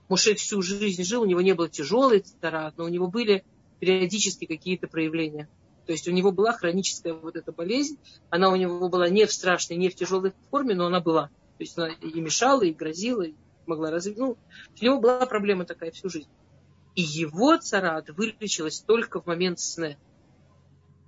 [0.08, 3.44] Муше всю жизнь жил, у него не было тяжелый царат, но у него были
[3.80, 5.48] периодически какие-то проявления.
[5.86, 9.32] То есть у него была хроническая вот эта болезнь, она у него была не в
[9.32, 11.28] страшной, не в тяжелой форме, но она была.
[11.58, 13.34] То есть она и мешала, и грозила, и
[13.66, 14.18] могла развить.
[14.18, 14.36] Ну,
[14.80, 16.28] у него была проблема такая всю жизнь.
[16.94, 19.96] И его царат вылечилась только в момент сна.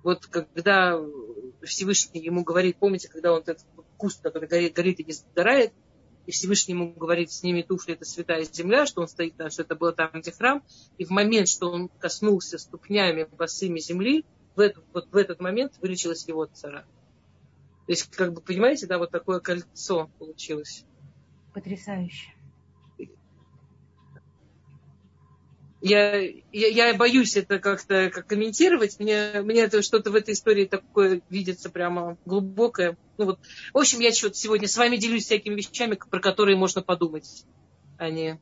[0.03, 0.99] Вот когда
[1.61, 3.65] Всевышний ему говорит, помните, когда он этот
[3.97, 5.71] куст, который горит, горит и не сгорает,
[6.25, 9.75] и Всевышний ему говорит, сними туфли, это святая земля, что он стоит там, что это
[9.75, 10.63] было там, где храм.
[10.97, 15.73] И в момент, что он коснулся ступнями босыми земли, в этот, вот в этот момент
[15.81, 16.85] вылечилась его цара.
[17.85, 20.85] То есть, как бы, понимаете, да, вот такое кольцо получилось.
[21.53, 22.32] Потрясающе.
[25.83, 28.99] Я, я, я боюсь это как-то как комментировать.
[29.01, 32.97] Мне, мне это что-то в этой истории такое видится прямо глубокое.
[33.17, 33.39] Ну вот,
[33.73, 37.45] в общем, я что-то сегодня с вами делюсь всякими вещами, про которые можно подумать,
[37.97, 38.39] а не,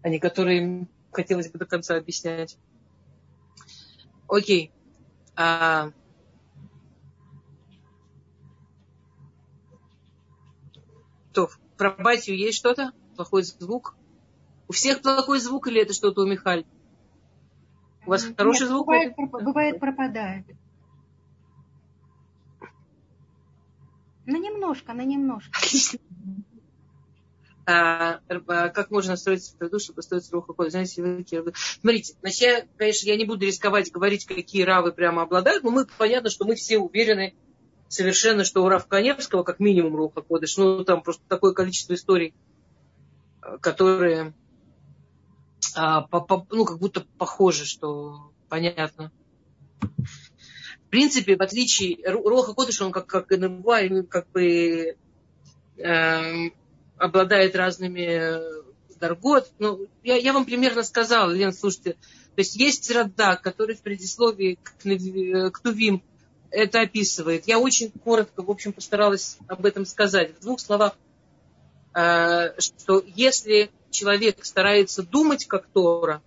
[0.00, 2.56] а не которые хотелось бы до конца объяснять.
[4.28, 4.72] Окей.
[5.36, 5.92] А...
[11.34, 12.92] То, про батью есть что-то?
[13.14, 13.97] Плохой звук?
[14.68, 16.64] У всех плохой звук или это что-то у Михаль?
[18.06, 18.86] У вас Нет, хороший звук?
[18.86, 20.46] Бывает, бывает пропадает.
[24.26, 25.58] Ну, немножко, на немножко.
[27.64, 33.06] А, а, как можно строить душу, чтобы строить руку Знаете, вы, Смотрите, значит, я, конечно,
[33.06, 36.78] я не буду рисковать говорить, какие равы прямо обладают, но мы, понятно, что мы все
[36.78, 37.34] уверены
[37.88, 42.34] совершенно, что у Рав Каневского как минимум Руха Кодыш, ну, там просто такое количество историй,
[43.60, 44.32] которые
[45.74, 49.12] а, по, по, ну, как будто похоже, что понятно.
[49.80, 54.96] В принципе, в отличие, Роха Кодыш, он как, как НМВА, как бы
[55.76, 56.50] э,
[56.96, 58.58] обладает разными
[58.98, 59.50] даргот.
[59.58, 64.58] Ну, я, я вам примерно сказала, Лен, слушайте, то есть есть рода, который в предисловии
[64.62, 64.74] к,
[65.52, 66.02] к Тувим
[66.50, 67.46] это описывает.
[67.46, 70.36] Я очень коротко, в общем, постаралась об этом сказать.
[70.38, 70.96] В двух словах,
[71.94, 76.22] э, что если человек старается думать как Тора,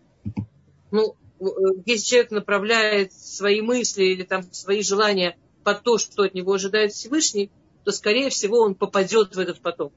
[0.91, 1.43] ну, э,
[1.85, 6.91] если человек направляет свои мысли или там свои желания под то, что от него ожидает
[6.91, 7.51] Всевышний,
[7.83, 9.93] то, скорее всего, он попадет в этот поток.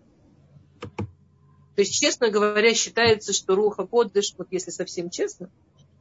[1.75, 5.51] То есть, честно говоря, считается, что Руха Кодыш, вот если совсем честно,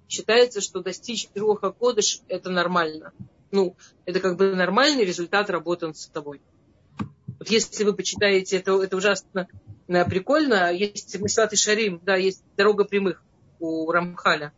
[0.08, 3.12] считается, что достичь Руха Кодыш– это нормально.
[3.52, 6.42] Ну, это как бы нормальный результат работы над собой.
[7.44, 9.48] Вот если вы почитаете, это, это ужасно
[9.88, 10.74] Э, прикольно.
[10.74, 13.22] Есть Масилат и Шарим, да, есть «Дорога прямых»
[13.60, 14.54] у Рамхаля.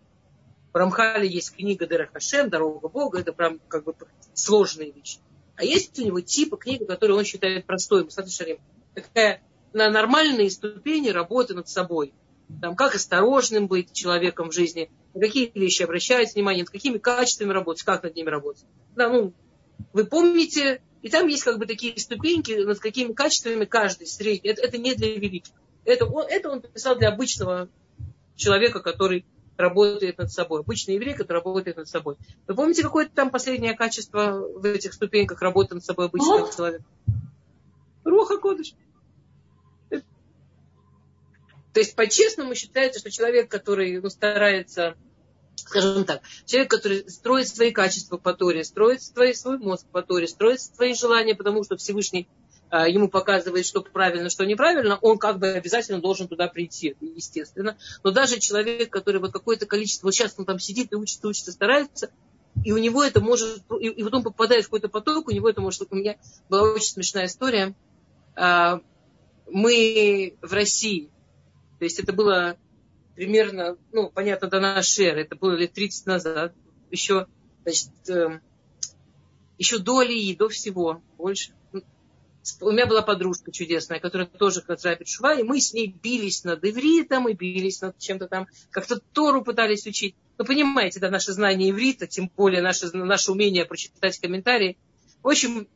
[0.74, 3.96] У Рамхаля есть книга Дера Хашем, «Дорога Бога», это прям как бы
[4.34, 5.20] сложные вещи.
[5.56, 8.58] А есть у него типа книга, которую он считает простой, Масилат и Шарим.
[8.94, 9.42] Такая
[9.74, 12.14] на нормальные ступени работы над собой.
[12.62, 17.52] Там, как осторожным быть человеком в жизни, на какие вещи обращать внимание, над какими качествами
[17.52, 18.66] работать, как над ними работать.
[18.96, 19.34] Да, ну,
[19.94, 24.50] вы помните, и там есть как бы такие ступеньки, над какими качествами каждый средний.
[24.50, 25.54] Это, это не для великих.
[25.84, 27.70] Это он, это он писал для обычного
[28.36, 29.24] человека, который
[29.56, 30.62] работает над собой.
[30.62, 32.16] Обычный еврей, который работает над собой.
[32.48, 36.84] Вы помните, какое там последнее качество в этих ступеньках работы над собой обычного человека?
[38.04, 38.74] Руха Кодыш.
[39.92, 40.02] То
[41.82, 44.96] есть по-честному считается, что человек, который ну, старается,
[45.56, 50.28] скажем так, человек, который строит свои качества по Торе, строит свой, свой мозг по Торе,
[50.28, 52.28] строит свои желания, потому что Всевышний
[52.70, 57.78] а, ему показывает, что правильно, что неправильно, он как бы обязательно должен туда прийти, естественно.
[58.04, 61.52] Но даже человек, который вот какое-то количество, вот сейчас он там сидит и учится, учится,
[61.52, 62.12] старается,
[62.64, 65.62] и у него это может, и, и потом попадает в какой-то поток, у него это
[65.62, 66.18] может, у меня
[66.50, 67.76] была очень смешная история.
[68.36, 68.82] А,
[69.48, 71.12] мы в России
[71.80, 72.58] то есть это было
[73.16, 76.54] примерно, ну, понятно, до нашей эры, это было лет 30 назад,
[76.92, 77.28] еще,
[77.64, 78.40] значит, э,
[79.58, 81.54] еще до Алии, до всего, больше.
[82.62, 86.64] У меня была подружка чудесная, которая тоже Хацрапит Шува, и мы с ней бились над
[86.64, 90.16] ивритом, и бились над чем-то там, как-то Тору пытались учить.
[90.38, 94.78] Ну, понимаете, да, наше знание иврита, тем более наше, наше умение прочитать комментарии.
[95.24, 95.68] В общем,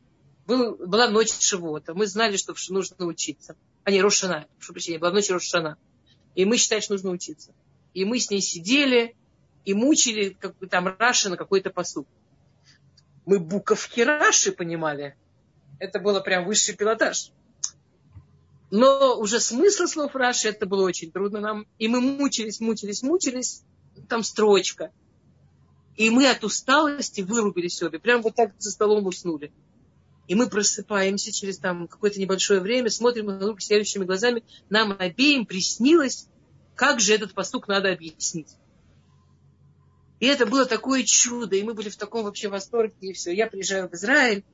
[0.46, 1.94] был, была ночь Шивота.
[1.94, 3.56] Мы знали, что нужно учиться.
[3.82, 5.76] А не, Рошана, прошу прощения, была ночь Рошана.
[6.34, 7.52] И мы считали, что нужно учиться.
[7.94, 9.16] И мы с ней сидели
[9.64, 12.06] и мучили как бы, там Раши на какой-то посуд.
[13.26, 15.16] Мы буковки Раши понимали.
[15.78, 17.32] Это было прям высший пилотаж.
[18.70, 21.66] Но уже смысл слов Раши, это было очень трудно нам.
[21.78, 23.62] И мы мучились, мучились, мучились.
[24.08, 24.92] Там строчка.
[25.96, 27.98] И мы от усталости вырубились обе.
[27.98, 29.52] Прям вот так за столом уснули.
[30.26, 34.44] И мы просыпаемся через там какое-то небольшое время, смотрим на друг следующими глазами.
[34.68, 36.28] Нам обеим приснилось,
[36.76, 38.56] как же этот постук надо объяснить.
[40.20, 43.32] И это было такое чудо, и мы были в таком вообще восторге, и все.
[43.32, 44.44] Я приезжаю в Израиль,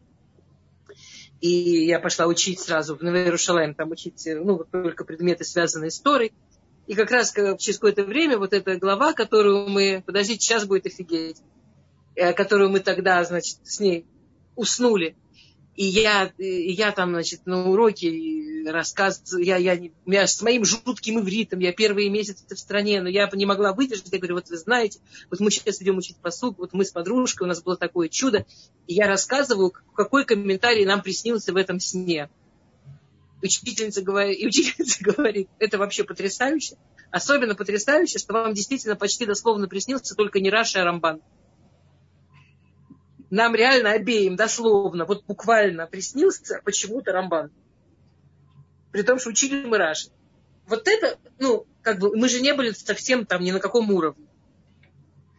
[1.41, 6.33] и я пошла учить сразу в Новоерушалаем, там учить, ну, только предметы, связанные с Торой.
[6.87, 11.39] И как раз через какое-то время вот эта глава, которую мы, подождите, сейчас будет офигеть,
[12.15, 14.07] э, которую мы тогда, значит, с ней
[14.55, 15.17] уснули,
[15.77, 21.21] и я, и я там, значит, на уроке рассказ, я, я, я с моим жутким
[21.21, 24.11] ивритом, я первые месяцы в стране, но я не могла выдержать.
[24.11, 25.01] Я говорю, вот вы знаете,
[25.31, 28.47] вот мы сейчас идем учить посуд, вот мы с подружкой, у нас было такое чудо.
[28.87, 32.31] И я рассказываю, какой комментарий нам приснился в этом сне.
[33.43, 36.77] Учительница говорит, и учительница говорит, это вообще потрясающе.
[37.11, 41.21] Особенно потрясающе, что вам действительно почти дословно приснился только не Раша, а Рамбан
[43.37, 47.53] нам реально обеим, дословно, вот буквально приснился почему-то Рамбан.
[48.93, 50.09] При том, что учили мы Раши.
[50.67, 54.27] Вот это, ну, как бы, мы же не были совсем там ни на каком уровне.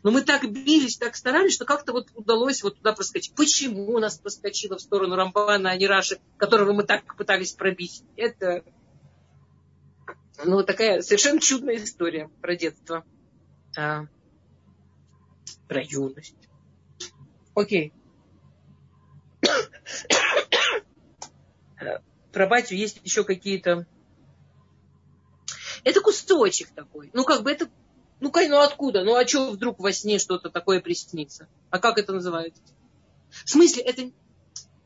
[0.04, 3.34] Но мы так бились, так старались, что как-то вот удалось вот туда проскочить.
[3.34, 8.04] Почему у нас проскочило в сторону Рамбана, а не Раши, которого мы так пытались пробить?
[8.16, 8.64] Это,
[10.46, 13.04] ну, такая совершенно чудная история про детство.
[13.76, 14.06] А,
[15.68, 16.47] про юность.
[17.58, 17.92] Окей.
[22.32, 23.88] Про батю есть еще какие-то...
[25.84, 27.10] Это кусочек такой.
[27.14, 27.68] Ну, как бы это...
[28.20, 29.04] Ну, ну откуда?
[29.04, 31.48] Ну, а что вдруг во сне что-то такое приснится?
[31.72, 32.62] А как это называется?
[33.44, 34.12] В смысле, это...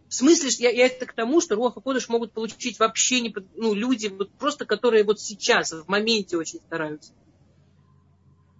[0.08, 3.74] В смысле, я, я это к тому, что Руаха Кодыш могут получить вообще не, ну,
[3.74, 7.12] люди, вот просто которые вот сейчас, в моменте очень стараются.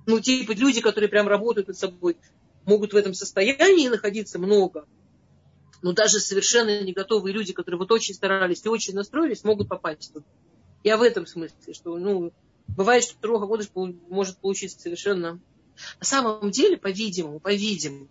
[0.06, 2.18] Ну, типа люди, которые прям работают над собой
[2.66, 4.86] могут в этом состоянии находиться много,
[5.82, 10.14] но даже совершенно не готовые люди, которые вот очень старались и очень настроились, могут попасть
[10.14, 10.26] туда.
[10.84, 12.32] Я в этом смысле, что ну,
[12.68, 13.70] бывает, что Троха Кодыш
[14.10, 15.40] может получиться совершенно...
[16.00, 18.08] На самом деле, по-видимому, по-видимому,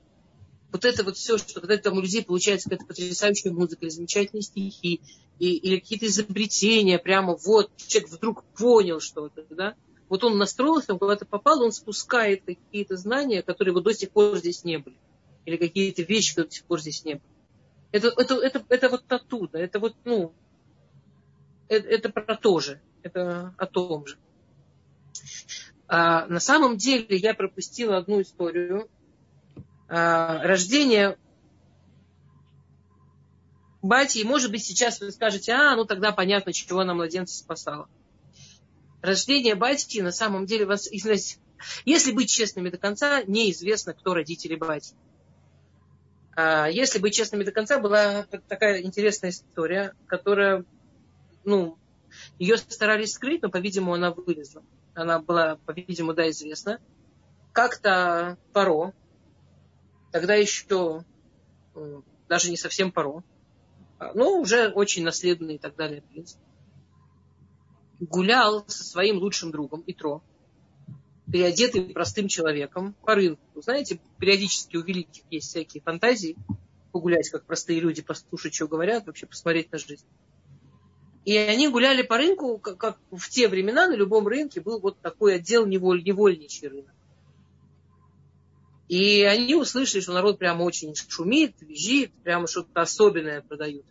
[0.73, 4.43] вот это вот все, что когда там у людей получается какая-то потрясающая музыка, или замечательные
[4.43, 5.01] стихи,
[5.39, 9.75] и, или какие-то изобретения, прямо вот человек вдруг понял что-то, да,
[10.11, 14.37] вот он настроился, он куда-то попал, он спускает какие-то знания, которые вот до сих пор
[14.37, 14.97] здесь не были.
[15.47, 17.25] Или какие-то вещи, которые до сих пор здесь не были.
[17.93, 20.35] Это, это, это, это вот оттуда, это вот, ну,
[21.69, 24.19] это, это про то же, это о том же.
[25.87, 28.91] А, на самом деле я пропустила одну историю.
[29.89, 31.19] А, рождение
[33.81, 37.89] Бати, может быть, сейчас вы скажете, а, ну тогда понятно, чего она младенца спасала
[39.03, 40.67] рождение батьки на самом деле
[41.85, 44.95] если быть честными до конца, неизвестно, кто родители батьки.
[46.35, 50.65] А если быть честными до конца, была такая интересная история, которая,
[51.45, 51.77] ну,
[52.39, 54.63] Ее старались скрыть, но, по-видимому, она вылезла.
[54.95, 56.81] Она была, по-видимому, да, известна.
[57.53, 58.95] Как-то Паро,
[60.13, 61.05] тогда еще
[62.29, 63.23] даже не совсем Паро,
[63.99, 66.37] а, но уже очень наследный и так далее принц,
[68.01, 70.23] гулял со своим лучшим другом Итро,
[71.31, 73.43] переодетый простым человеком по рынку.
[73.61, 76.37] Знаете, периодически у великих есть всякие фантазии,
[76.93, 80.05] погулять, как простые люди, послушать, что говорят, вообще посмотреть на жизнь.
[81.25, 84.99] И они гуляли по рынку, как, как в те времена на любом рынке был вот
[85.01, 86.95] такой отдел неволь, невольничий рынок.
[88.89, 93.85] И они услышали, что народ прямо очень шумит, визжит, прямо что-то особенное продают.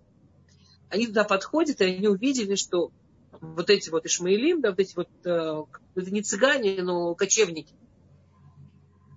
[0.89, 2.91] Они туда подходят, и они увидели, что
[3.41, 5.63] вот эти вот Ишмаилим, да, вот эти вот, э,
[5.95, 7.73] это не цыгане, но кочевники,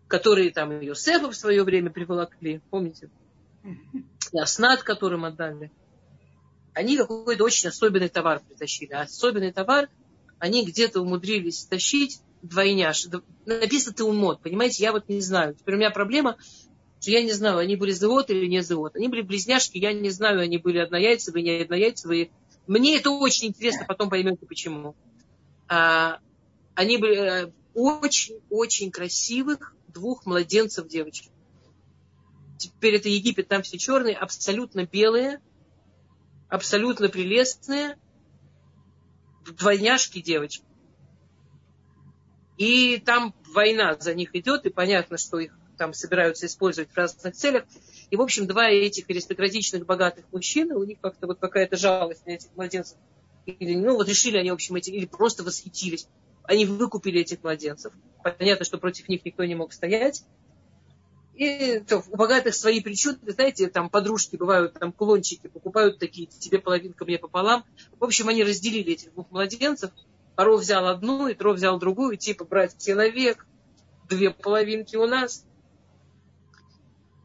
[0.09, 3.11] которые там ее Сефа в свое время приволокли, помните?
[4.33, 5.71] И Аснат, которым отдали.
[6.75, 8.93] Они какой-то очень особенный товар притащили.
[8.93, 9.89] А особенный товар
[10.39, 13.07] они где-то умудрились тащить двойняш.
[13.47, 15.55] Написано ты умот, понимаете, я вот не знаю.
[15.55, 16.37] Теперь у меня проблема,
[17.01, 18.97] что я не знаю, они были завод или не завод.
[18.97, 22.31] Они были близняшки, я не знаю, они были однояйцевые, не однояйцевые.
[22.67, 24.95] Мне это очень интересно, потом поймете почему.
[25.69, 26.21] А,
[26.75, 31.31] они были очень-очень э, красивых двух младенцев девочек.
[32.59, 35.41] Теперь это Египет, там все черные, абсолютно белые,
[36.49, 37.99] абсолютно прелестные,
[39.45, 40.65] двойняшки девочки.
[42.59, 47.35] И там война за них идет, и понятно, что их там собираются использовать в разных
[47.35, 47.65] целях.
[48.13, 52.33] И, в общем, два этих аристократичных, богатых мужчины, у них как-то вот какая-то жалость на
[52.33, 52.99] этих младенцев.
[53.47, 56.07] Или, ну, вот решили они, в общем, эти, или просто восхитились.
[56.45, 57.91] Они выкупили этих младенцев.
[58.23, 60.25] Понятно, что против них никто не мог стоять.
[61.37, 66.59] И то, у богатых свои причуды, знаете, там подружки бывают, там кулончики покупают такие, тебе
[66.59, 67.65] половинка, мне пополам.
[67.99, 69.91] В общем, они разделили этих двух младенцев.
[70.37, 73.47] Паро взял одну, и Тро взял другую, типа брать человек,
[74.07, 75.47] две половинки у нас.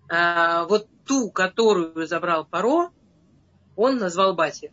[0.09, 2.91] А, вот ту, которую забрал Паро,
[3.75, 4.71] он назвал Бати.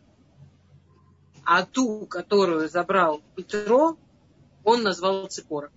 [1.43, 3.97] А ту, которую забрал Петро,
[4.63, 5.71] он назвал Ципора.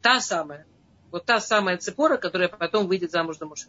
[0.00, 0.66] Та самая.
[1.10, 3.68] Вот та самая Ципора, которая потом выйдет замуж за мужа.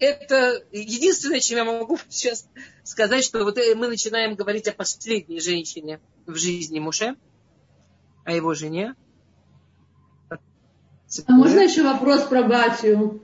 [0.00, 2.48] Это единственное, чем я могу сейчас
[2.82, 7.14] сказать, что вот мы начинаем говорить о последней женщине в жизни Муше,
[8.24, 8.96] о его жене.
[11.26, 13.20] А можно еще вопрос про Батию?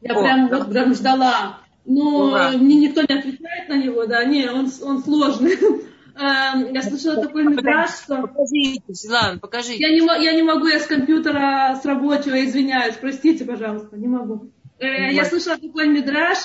[0.00, 0.58] Я о, прям, да.
[0.58, 1.58] вот, прям ждала.
[1.86, 2.50] Но Ура.
[2.52, 5.54] мне никто не отвечает на него, да, не, он, он сложный.
[6.16, 8.22] Эм, я слышала такой мидраж, что...
[8.22, 9.78] Покажите, Светлана, покажите.
[9.82, 14.50] Я не, я не могу, я с компьютера с рабочего, извиняюсь, простите, пожалуйста, не могу.
[14.78, 16.38] Э, я слышала такой мидраж,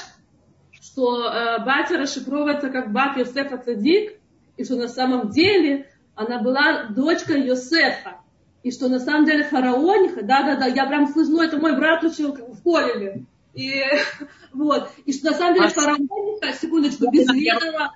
[0.72, 4.14] что э, батя расшифровывается как Бат Йосефа Цадик,
[4.58, 8.19] и что на самом деле она была дочкой Йосефа.
[8.64, 12.34] И что на самом деле фараониха, да-да-да, я прям слышу, ну это мой брат учил
[12.34, 13.26] в Колеле.
[13.54, 13.84] И
[14.54, 17.96] вот, и что на самом деле фараониха, секундочку, без ведома,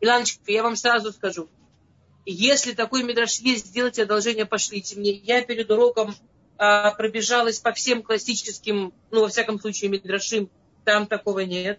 [0.00, 1.48] Иланочка, я вам сразу скажу.
[2.26, 5.12] Если такой мидраш есть, сделайте одолжение, пошлите мне.
[5.12, 6.14] Я перед уроком
[6.58, 10.50] а, пробежалась по всем классическим, ну, во всяком случае, мидрашим.
[10.84, 11.78] Там такого нет.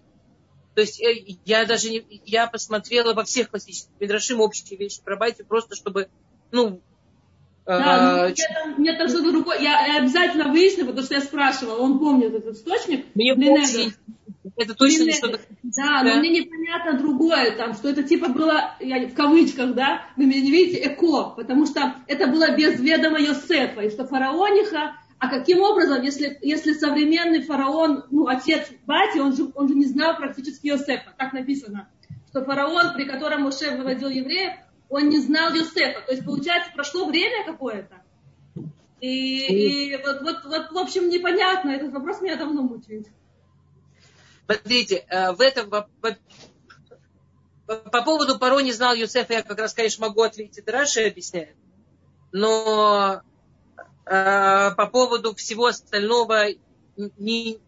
[0.74, 5.18] То есть э, я даже не, я посмотрела во всех классических мидрашим общие вещи про
[5.18, 6.10] Байтю, просто чтобы,
[6.52, 6.82] ну,
[7.68, 8.30] да, а,
[8.65, 9.59] ну, мне там что-то другое.
[9.59, 13.05] Я обязательно выясню, потому что я спрашивала, он помнит этот источник.
[13.13, 13.93] Мне очень
[14.55, 15.39] это точно не что-то...
[15.63, 20.26] Да, но мне непонятно другое, там, что это типа было, я в кавычках, да, вы
[20.26, 25.30] меня не видите, эко, потому что это было без ведома Йосефа, и что фараониха, а
[25.30, 30.15] каким образом, если, если современный фараон, ну, отец Бати, он же, он же не знал
[30.15, 31.89] практически Йосефа, так написано,
[32.30, 34.53] что фараон, при котором Моше выводил евреев,
[34.90, 38.02] он не знал Йосефа, то есть, получается, прошло время какое-то,
[39.00, 43.08] и, и вот, вот, вот, в общем, непонятно, этот вопрос меня давно мучает.
[44.46, 45.70] Смотрите, э, в этом
[47.68, 51.56] по поводу Паро не знал Юсефа, я как раз, конечно, могу ответить, это Раши объясняет.
[52.32, 53.22] Но
[54.06, 56.48] э, по поводу всего остального
[56.96, 57.60] не,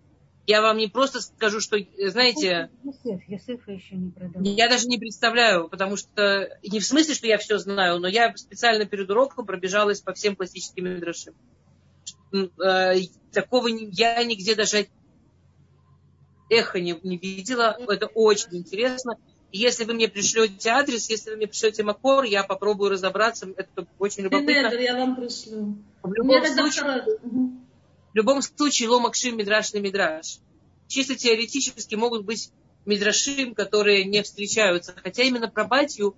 [0.49, 1.77] я вам не просто скажу, что,
[2.07, 4.41] знаете, Юсеф, Юсефа еще не продал.
[4.41, 8.35] я даже не представляю, потому что не в смысле, что я все знаю, но я
[8.35, 11.35] специально перед уроком пробежалась по всем классическим мидрашим.
[12.33, 12.95] Э,
[13.31, 14.87] такого я нигде даже
[16.49, 17.77] эхо не, не видела.
[17.87, 19.17] Это очень интересно.
[19.51, 23.47] если вы мне пришлете адрес, если вы мне пришлете макор, я попробую разобраться.
[23.55, 24.71] Это очень любопытно.
[24.71, 25.77] Нет, я вам пришлю.
[26.01, 27.19] В любом, случае,
[28.12, 30.39] в любом случае, ломакши мидраш на мидраш.
[30.88, 32.51] Чисто теоретически могут быть
[32.86, 34.95] мидрашим, которые не встречаются.
[35.01, 36.16] Хотя именно про батью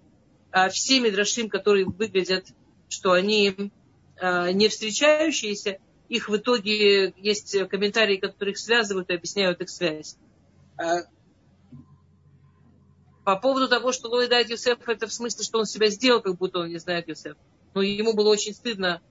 [0.52, 2.48] а, все мидрашим, которые выглядят,
[2.88, 3.72] что они
[4.20, 10.18] а, не встречающиеся, их в итоге есть комментарии, которые их связывают и объясняют их связь.
[10.78, 11.04] А,
[13.24, 16.38] по поводу того, что Лой дает Юсеф, это в смысле, что он себя сделал, как
[16.38, 17.38] будто он не знает Юсеф.
[17.74, 19.02] Но ему было очень стыдно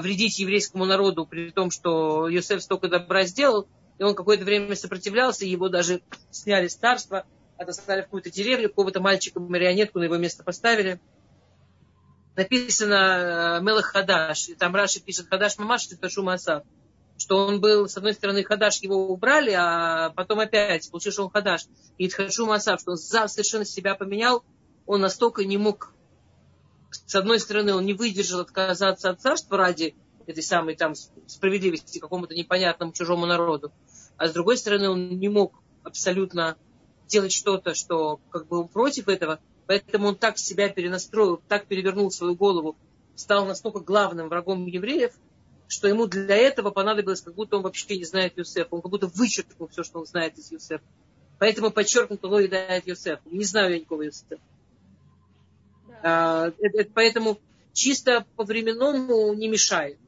[0.00, 3.68] вредить еврейскому народу, при том, что Юсеф столько добра сделал,
[3.98, 7.24] и он какое-то время сопротивлялся, его даже сняли с царства,
[7.58, 11.00] отослали в какую-то деревню, какого-то мальчика-марионетку на его место поставили.
[12.36, 16.62] Написано э, Мелах Хадаш, и там Раши пишет Хадаш Мамаш, это Шумасав,
[17.18, 21.30] что он был, с одной стороны, Хадаш его убрали, а потом опять получил, что он
[21.30, 21.66] Хадаш.
[21.98, 24.42] И Хашу Масав, что он совершенно себя поменял,
[24.86, 25.92] он настолько не мог,
[26.90, 29.94] с одной стороны, он не выдержал отказаться от царства ради
[30.26, 30.94] этой самой там
[31.26, 33.72] справедливости какому-то непонятному чужому народу
[34.20, 36.58] а с другой стороны он не мог абсолютно
[37.08, 42.10] делать что-то, что как бы он против этого, поэтому он так себя перенастроил, так перевернул
[42.10, 42.76] свою голову,
[43.16, 45.14] стал настолько главным врагом евреев,
[45.68, 48.68] что ему для этого понадобилось, как будто он вообще не знает Юсефа.
[48.72, 50.84] Он как будто вычеркнул все, что он знает из Юсефа.
[51.38, 53.20] Поэтому подчеркнуто Ло едает Юсеф.
[53.24, 54.36] Не знаю я никого Юсефа.
[55.88, 55.89] Да.
[55.89, 57.38] А, это, это, поэтому
[57.72, 59.98] чисто по временному не мешает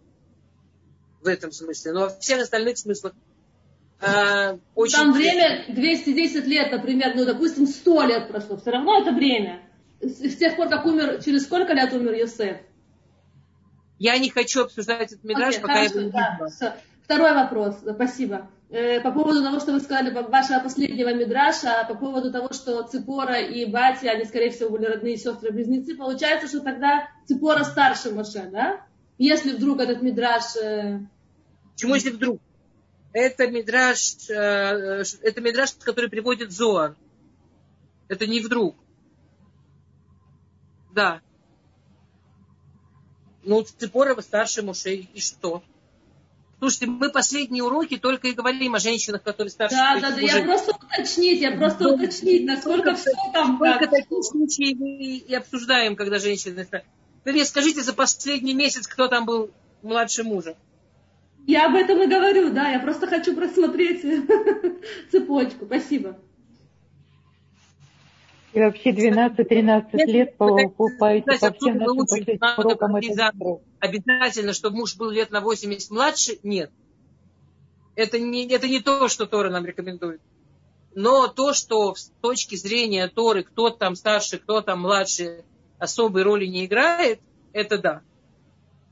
[1.22, 1.92] в этом смысле.
[1.92, 3.12] Но во всех остальных смыслах
[4.00, 4.96] э, очень...
[4.96, 9.62] Там время 210 лет, например, ну, допустим, 100 лет прошло, все равно это время.
[10.00, 12.56] С, тех пор, как умер, через сколько лет умер Йосеф?
[13.98, 16.74] Я не хочу обсуждать этот мидраж, okay, пока хорошо, я да, все.
[17.04, 18.50] Второй вопрос, спасибо.
[18.72, 23.38] Э, по поводу того, что вы сказали, вашего последнего мидраша, по поводу того, что Ципора
[23.38, 28.80] и Бати, они, скорее всего, были родные сестры-близнецы, получается, что тогда Ципора старше Моше, да?
[29.18, 30.56] Если вдруг этот мидраж...
[30.56, 31.00] Э...
[31.74, 32.40] Почему если вдруг?
[33.12, 36.96] это мидраж, э, это мидраж, который приводит Зоар.
[38.08, 38.74] Это не вдруг.
[40.94, 41.20] Да.
[43.44, 45.62] Ну, Ципорова старше Мушей, и что?
[46.62, 50.44] Слушайте, мы последние уроки только и говорим о женщинах, которые старше Да, да, да, я
[50.44, 53.58] просто уточнить, я просто ну, уточнить, насколько все там.
[53.58, 56.64] Только такие случаи мы и обсуждаем, когда женщины...
[57.24, 59.50] Вы мне скажите, за последний месяц кто там был
[59.82, 60.54] младше мужа?
[61.48, 64.02] Я об этом и говорю, да, я просто хочу просмотреть
[65.10, 65.66] цепочку.
[65.66, 66.16] Спасибо.
[68.52, 72.96] И вообще 12-13 лет покупаете по всем нашим урокам.
[73.80, 76.38] Обязательно, чтобы муж был лет на 80 младше?
[76.42, 76.70] Нет.
[77.94, 80.20] Это не, это не то, что Тора нам рекомендует.
[80.94, 85.44] Но то, что с точки зрения Торы, кто там старше, кто там младше,
[85.78, 87.20] особой роли не играет,
[87.52, 88.02] это да.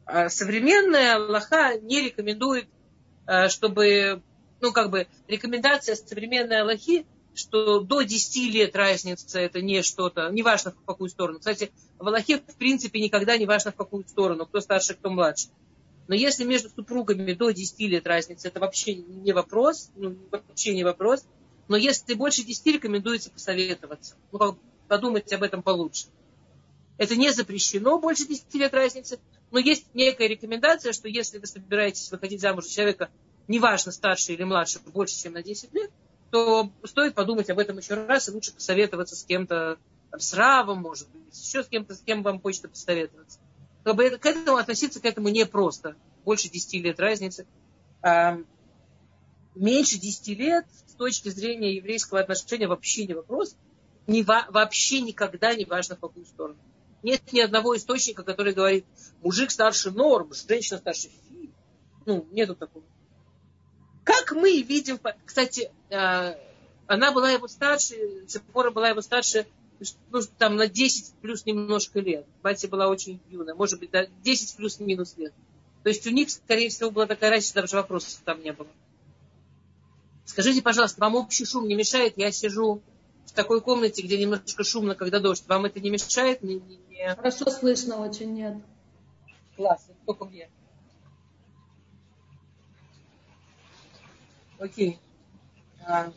[0.06, 2.66] А современная Аллаха не рекомендует,
[3.26, 4.22] а, чтобы,
[4.60, 10.42] ну, как бы, рекомендация современной Аллахи, что до 10 лет разница это не что-то, не
[10.42, 11.38] важно в какую сторону.
[11.38, 15.48] Кстати, в Аллахе в принципе никогда не важно в какую сторону, кто старше, кто младше.
[16.08, 20.82] Но если между супругами до 10 лет разница, это вообще не вопрос, ну, вообще не
[20.82, 21.24] вопрос.
[21.68, 24.16] Но если больше 10, рекомендуется посоветоваться.
[24.32, 24.58] Ну,
[24.88, 26.08] подумать об этом получше.
[26.98, 29.20] Это не запрещено, больше 10 лет разницы,
[29.52, 33.08] но есть некая рекомендация, что если вы собираетесь выходить замуж за человека,
[33.46, 35.90] неважно, старше или младше, больше, чем на 10 лет,
[36.30, 39.78] то стоит подумать об этом еще раз и лучше посоветоваться с кем-то,
[40.16, 43.38] с Равом, может быть, еще с кем-то, с кем вам хочется посоветоваться.
[43.84, 45.96] Как к этому относиться к этому непросто.
[46.24, 47.46] Больше 10 лет разницы.
[49.54, 53.56] Меньше 10 лет с точки зрения еврейского отношения вообще не вопрос.
[54.06, 56.58] Не, вообще никогда не важно, в какую сторону.
[57.02, 58.84] Нет ни одного источника, который говорит,
[59.22, 61.50] мужик старше норм, женщина старше фи.
[62.04, 62.84] Ну, нету такого.
[64.04, 66.34] Как мы видим, кстати, э,
[66.86, 69.46] она была его старше, Цепора была его старше,
[70.10, 72.26] ну, там на 10 плюс немножко лет.
[72.42, 73.90] Батя была очень юная, может быть,
[74.22, 75.32] 10 плюс-минус лет.
[75.82, 78.68] То есть у них, скорее всего, была такая разница, даже вопросов там не было.
[80.26, 82.14] Скажите, пожалуйста, вам общий шум не мешает?
[82.16, 82.82] Я сижу
[83.26, 85.44] в такой комнате, где немножко шумно, когда дождь.
[85.48, 86.42] Вам это не мешает?
[86.42, 87.14] Не, не, не...
[87.14, 88.56] Хорошо слышно очень, нет.
[89.56, 90.50] Классно, только мне.
[94.60, 95.00] Окей.
[95.86, 96.12] А,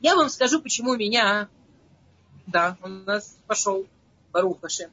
[0.00, 1.48] я вам скажу, почему меня...
[2.46, 3.86] Да, у нас пошел
[4.32, 4.90] Барухашем.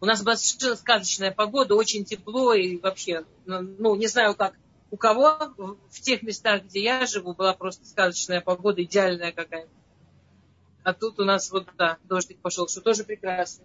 [0.00, 4.54] У нас была совершенно сказочная погода, очень тепло и вообще, ну, ну не знаю, как
[4.90, 5.54] у кого
[5.90, 9.70] в тех местах, где я живу, была просто сказочная погода, идеальная какая-то.
[10.82, 13.64] А тут у нас вот, да, дождик пошел, что тоже прекрасно.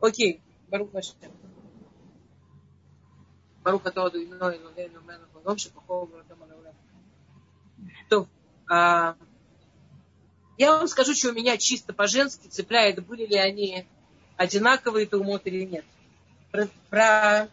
[0.00, 0.90] Окей, Барух
[3.64, 3.80] Машем.
[3.80, 6.38] Барух Атоду Иной Лулейну Мену Холом Шепахову Ратам
[8.08, 8.26] То,
[8.68, 9.16] а,
[10.58, 13.86] я вам скажу, что у меня чисто по-женски цепляет, были ли они
[14.36, 15.84] одинаковые тумот или нет.
[16.50, 17.48] Про, про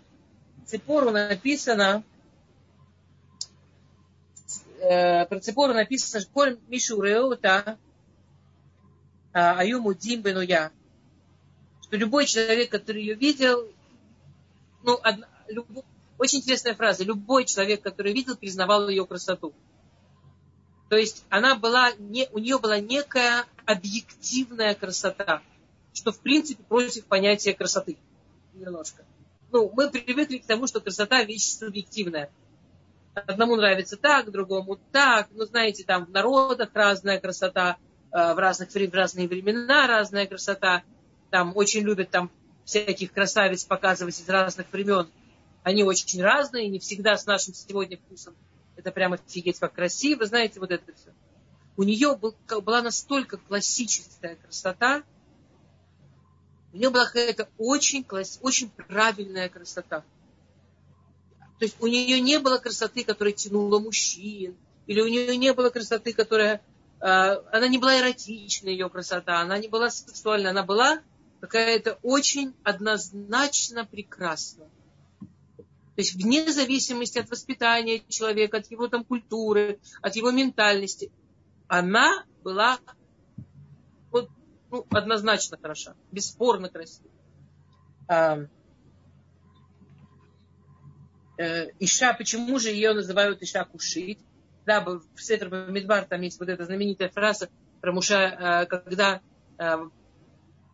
[0.65, 2.03] Цепору написано,
[4.79, 7.77] э, про Цепору написано, что Мишу Реота
[9.33, 10.71] Аюму Димбену я.
[11.83, 13.67] Что любой человек, который ее видел,
[14.83, 15.67] ну, одна, люб,
[16.21, 19.55] очень интересная фраза, любой человек, который видел, признавал ее красоту.
[20.87, 25.41] То есть она была, не, у нее была некая объективная красота,
[25.93, 27.97] что в принципе против понятия красоты
[28.53, 29.03] немножко.
[29.51, 32.29] Ну, мы привыкли к тому, что красота вещь субъективная.
[33.15, 35.27] Одному нравится так, другому так.
[35.31, 37.77] Ну, знаете, там в народах разная красота,
[38.11, 40.83] э, в, разных, в разные времена разная красота.
[41.31, 42.29] Там очень любят там
[42.63, 45.09] всяких красавиц показывать из разных времен.
[45.63, 48.35] Они очень разные, не всегда с нашим сегодня вкусом
[48.81, 51.11] это прямо офигеть как красиво, знаете, вот это все.
[51.77, 55.03] У нее был, была настолько классическая красота,
[56.73, 60.03] у нее была какая-то очень, класс, очень правильная красота.
[61.59, 64.55] То есть у нее не было красоты, которая тянула мужчин,
[64.87, 66.61] или у нее не было красоты, которая...
[67.01, 71.01] Э, она не была эротичная, ее красота, она не была сексуальная, она была
[71.39, 74.69] какая-то очень однозначно прекрасная.
[75.95, 81.11] То есть вне зависимости от воспитания человека, от его там культуры, от его ментальности,
[81.67, 82.79] она была
[84.09, 84.29] вот,
[84.69, 87.09] ну, однозначно хороша, бесспорно красива.
[88.07, 88.39] А,
[91.37, 94.19] э, Иша, почему же ее называют Иша Кушит?
[94.65, 97.49] Да, в Сетр Мидбар там есть вот эта знаменитая фраза
[97.81, 99.21] про Муша, э, когда
[99.57, 99.77] э,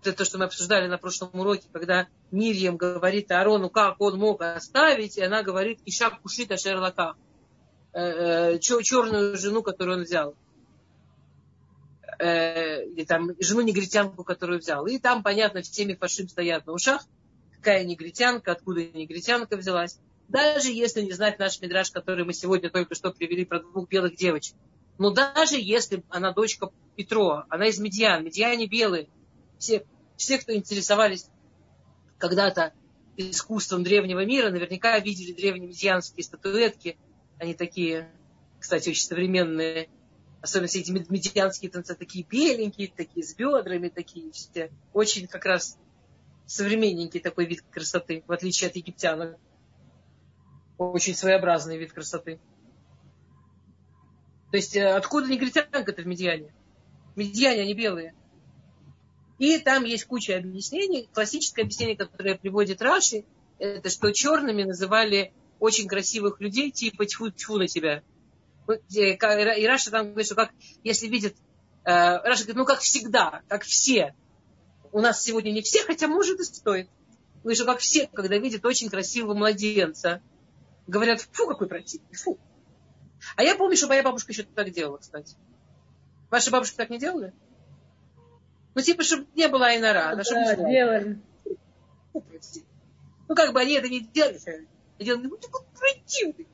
[0.01, 4.41] это то, что мы обсуждали на прошлом уроке, когда Мирьям говорит Аарону, как он мог
[4.41, 7.15] оставить, и она говорит, Иша Кушита Шерлака,
[7.93, 10.35] э, э, черную жену, которую он взял.
[12.19, 14.85] Э, или там жену негритянку, которую взял.
[14.87, 17.05] И там, понятно, все мифашим стоят на ушах,
[17.55, 19.99] какая негритянка, откуда негритянка взялась.
[20.27, 24.15] Даже если не знать наш мидраж, который мы сегодня только что привели про двух белых
[24.15, 24.55] девочек.
[24.97, 29.07] Но даже если она дочка Петро, она из Медьян, Медьяне белые,
[29.59, 29.85] все,
[30.15, 31.27] все, кто интересовались
[32.17, 32.73] когда-то
[33.17, 36.97] искусством древнего мира, наверняка видели древние медианские статуэтки.
[37.39, 38.09] Они такие,
[38.59, 39.89] кстати, очень современные.
[40.41, 44.71] Особенно все эти медианские танцы такие беленькие, такие с бедрами, такие все.
[44.93, 45.77] Очень как раз
[46.45, 49.37] современненький такой вид красоты, в отличие от египтянок.
[50.77, 52.39] Очень своеобразный вид красоты.
[54.51, 56.53] То есть э, откуда негритянка-то в Медиане?
[57.15, 58.13] Медиане, они белые.
[59.39, 61.09] И там есть куча объяснений.
[61.13, 63.23] Классическое объяснение, которое приводит Раши,
[63.59, 68.03] это что черными называли очень красивых людей, типа тьфу, тьфу на тебя.
[68.89, 70.51] И Раша там говорит, что как,
[70.83, 71.35] если видит,
[71.83, 74.15] э, Раша говорит, ну как всегда, как все.
[74.91, 76.89] У нас сегодня не все, хотя может и стоит.
[77.43, 80.21] Ну и что как все, когда видят очень красивого младенца,
[80.85, 82.37] говорят, фу, какой противный, фу.
[83.35, 85.35] А я помню, что моя бабушка еще так делала, кстати.
[86.29, 87.33] Ваши бабушки так не делали?
[88.77, 90.15] Ну, типа, чтобы не было Айнара.
[90.15, 91.19] Да, чтобы делали.
[92.13, 94.39] Ну, как бы они это не делали.
[94.45, 94.67] Они
[94.99, 96.47] делали, ну, такой противный.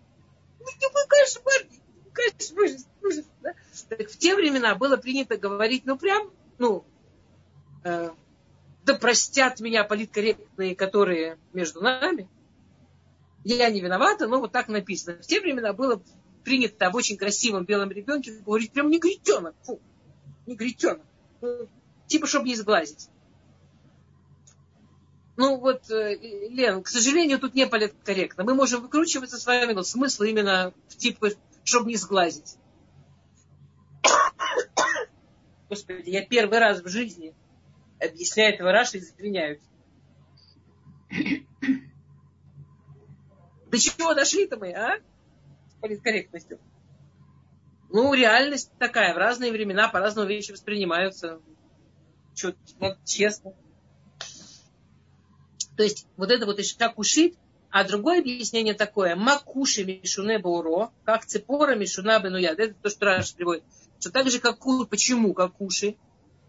[0.57, 1.67] Ну, такой кошмар.
[2.13, 3.25] Конечно, ужас, ужас.
[3.41, 3.53] Да?
[3.89, 6.85] Так в те времена было принято говорить, ну, прям, ну,
[7.83, 8.11] э,
[8.85, 12.29] да простят меня политкорректные, которые между нами.
[13.43, 15.17] Я не виновата, но вот так написано.
[15.21, 16.01] В те времена было
[16.45, 19.55] принято об очень красивом белом ребенке говорить прям негритенок.
[19.63, 19.81] Фу,
[20.45, 21.05] негритенок
[22.13, 23.09] типа, чтобы не сглазить.
[25.35, 26.15] Ну вот, э,
[26.49, 28.43] Лен, к сожалению, тут не политкорректно.
[28.43, 31.29] Мы можем выкручиваться с вами, но смысл именно в типа,
[31.63, 32.57] чтобы не сглазить.
[35.69, 37.33] Господи, я первый раз в жизни
[37.99, 39.61] объясняю этого Раша и извиняюсь.
[43.71, 44.99] До чего дошли-то мы, а?
[45.71, 46.59] С политкорректностью.
[47.89, 49.15] Ну, реальность такая.
[49.15, 51.41] В разные времена по-разному вещи воспринимаются.
[52.35, 53.53] Что, ну, честно.
[55.75, 57.35] То есть вот это вот Иша кушит,
[57.69, 62.59] а другое объяснение такое, макуши мишуне бауро, как цепора мишуна бенуяд.
[62.59, 63.63] Это то, что Раш приводит.
[63.99, 65.95] Что так же, как куши, почему как куши?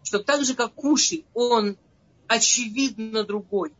[0.03, 1.77] Что так же, как куши, он
[2.27, 3.73] очевидно другой.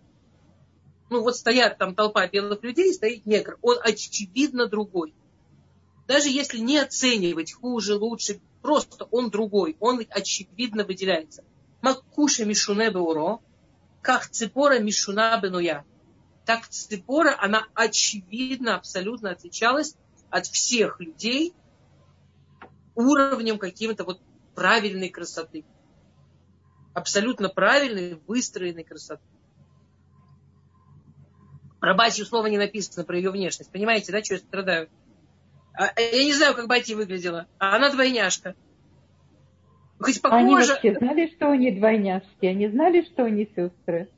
[1.10, 3.60] Ну вот стоят там толпа белых людей, стоит негр.
[3.62, 5.14] Он очевидно другой.
[6.08, 9.78] Даже если не оценивать хуже, лучше, просто он другой.
[9.80, 11.44] Он очевидно выделяется.
[11.86, 13.40] Макуша Мишуне Беуро,
[14.02, 15.86] как Цепора Мишуна Бенуя.
[16.44, 19.96] Так Цепора, она очевидно, абсолютно отличалась
[20.32, 21.54] от всех людей,
[22.96, 24.20] уровнем каким-то вот
[24.56, 25.64] правильной красоты.
[26.96, 29.22] Абсолютно правильной, выстроенной красоты.
[31.80, 33.72] Про Басью слова не написано, про ее внешность.
[33.72, 34.90] Понимаете, да, что я страдаю?
[35.74, 38.56] А, я не знаю, как Бати выглядела, а она двойняшка.
[40.06, 40.44] Хоть похоже...
[40.44, 42.46] Они вообще знали, что они двойняшки?
[42.46, 44.10] Они знали, что они сестры?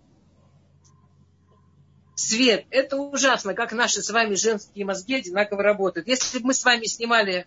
[2.16, 6.08] Свет, это ужасно, как наши с вами женские мозги одинаково работают.
[6.08, 7.46] Если бы мы с вами снимали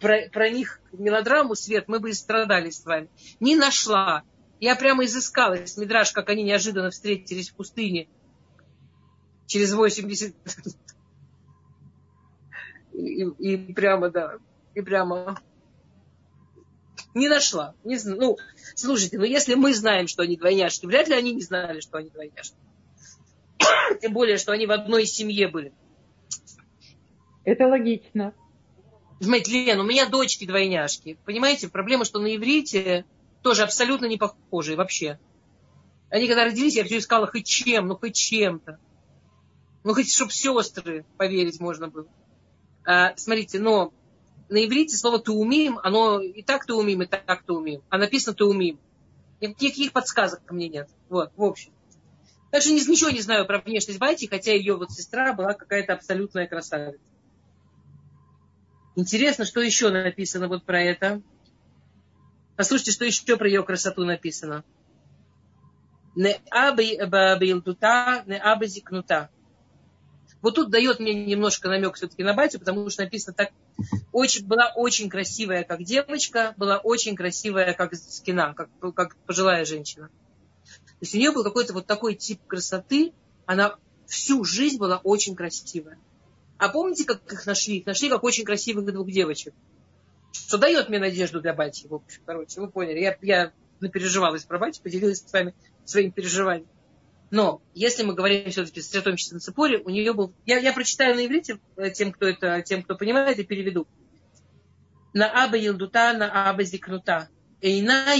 [0.00, 3.08] про, про них мелодраму «Свет», мы бы и страдали с вами.
[3.38, 4.22] Не нашла.
[4.60, 8.08] Я прямо изыскала из Мидраж, как они неожиданно встретились в пустыне
[9.46, 10.34] через 80
[12.92, 14.38] и, и прямо, да,
[14.74, 15.40] и прямо
[17.14, 17.74] не нашла.
[17.84, 18.38] Не, ну,
[18.74, 22.10] слушайте, ну если мы знаем, что они двойняшки, вряд ли они не знали, что они
[22.10, 22.56] двойняшки.
[24.00, 25.72] Тем более, что они в одной семье были.
[27.44, 28.34] Это логично.
[29.18, 31.18] Знаете, Лен, у меня дочки двойняшки.
[31.24, 33.04] Понимаете, проблема, что на иврите
[33.42, 35.18] тоже абсолютно не похожие вообще.
[36.10, 38.78] Они когда родились, я все искала хоть чем, ну хоть чем-то.
[39.84, 42.06] Ну хоть чтоб сестры поверить можно было.
[42.84, 43.92] А, смотрите, но
[44.50, 47.82] на иврите слово «туумим», оно и так «туумим», и так «туумим».
[47.88, 48.78] А написано «туумим».
[49.40, 50.88] Никаких подсказок ко мне нет.
[51.08, 51.72] Вот, в общем.
[52.52, 57.00] Даже ничего не знаю про внешность Байти, хотя ее вот сестра была какая-то абсолютная красавица.
[58.96, 61.22] Интересно, что еще написано вот про это.
[62.56, 64.64] Послушайте, что еще про ее красоту написано.
[66.16, 69.30] Не аби баилдута, не аби зикнута.
[70.42, 73.50] Вот тут дает мне немножко намек все-таки на Батю, потому что написано так.
[74.12, 80.08] Очень, была очень красивая, как девочка, была очень красивая, как скина, как, как пожилая женщина.
[80.08, 83.12] То есть у нее был какой-то вот такой тип красоты,
[83.46, 83.76] она
[84.06, 85.98] всю жизнь была очень красивая.
[86.58, 87.78] А помните, как их нашли?
[87.78, 89.54] Их нашли как очень красивых двух девочек.
[90.32, 93.00] Что дает мне надежду для Бати, в общем, короче, вы поняли.
[93.00, 96.68] Я, я напереживалась про Бати, поделилась с вами своим переживанием.
[97.30, 100.34] Но если мы говорим все-таки, сосредоточимся на Цепоре, у нее был...
[100.46, 103.86] Я, я прочитаю на иврите э, тем, кто это, тем, кто понимает, и переведу.
[105.12, 107.28] На аба елдута, на аба зикнута.
[107.62, 108.14] Эйна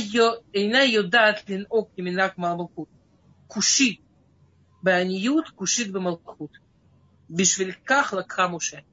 [0.85, 2.89] йодат лин окни минак малмалкут.
[3.49, 4.01] Кушит.
[4.83, 6.53] Баниют кушит бамалкут.
[7.29, 8.85] Бишвильках лакхамуше.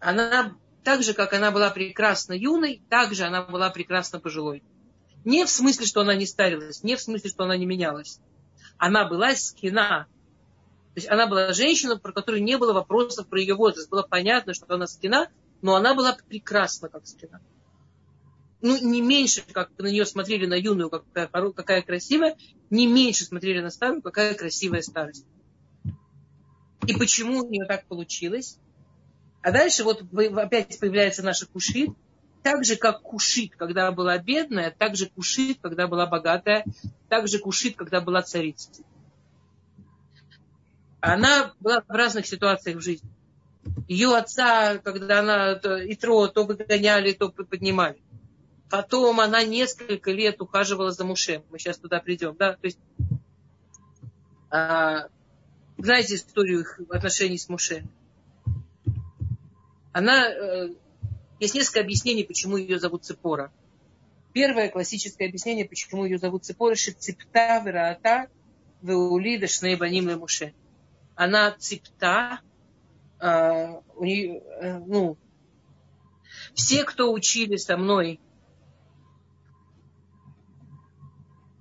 [0.00, 4.62] Она так же, как она была прекрасно юной, так же она была прекрасно пожилой.
[5.24, 8.20] Не в смысле, что она не старилась, не в смысле, что она не менялась.
[8.76, 10.06] Она была скина.
[10.94, 13.90] То есть она была женщина, про которую не было вопросов про ее возраст.
[13.90, 15.28] Было понятно, что она скина,
[15.62, 17.40] но она была прекрасна, как скина
[18.64, 22.34] ну, не меньше, как на нее смотрели на юную, какая, какая красивая,
[22.70, 25.26] не меньше смотрели на старую, какая красивая старость.
[26.86, 28.58] И почему у нее так получилось?
[29.42, 30.02] А дальше вот
[30.38, 31.90] опять появляется наша кушит.
[32.44, 36.66] Так же, как кушит, когда была бедная, так же кушит, когда была богатая,
[37.08, 38.84] так же кушит, когда была царицей.
[41.00, 43.08] Она была в разных ситуациях в жизни.
[43.88, 47.96] Ее отца, когда она и тро, то выгоняли, то поднимали.
[48.68, 51.42] Потом она несколько лет ухаживала за Мушем.
[51.50, 52.36] Мы сейчас туда придем.
[52.38, 52.52] Да?
[52.52, 52.78] То есть,
[54.50, 55.08] а,
[55.78, 57.86] знаете историю их отношений с Муше?
[59.92, 60.74] Она, э,
[61.40, 63.52] есть несколько объяснений, почему ее зовут Цепора.
[64.32, 68.28] Первое классическое объяснение, почему ее зовут Цепора, Шицепта, Вераата,
[68.82, 70.54] Веулида, Шнейбаним Муше.
[71.14, 72.40] Она цепта,
[73.20, 75.16] э, э, ну,
[76.54, 78.20] все, кто учили со мной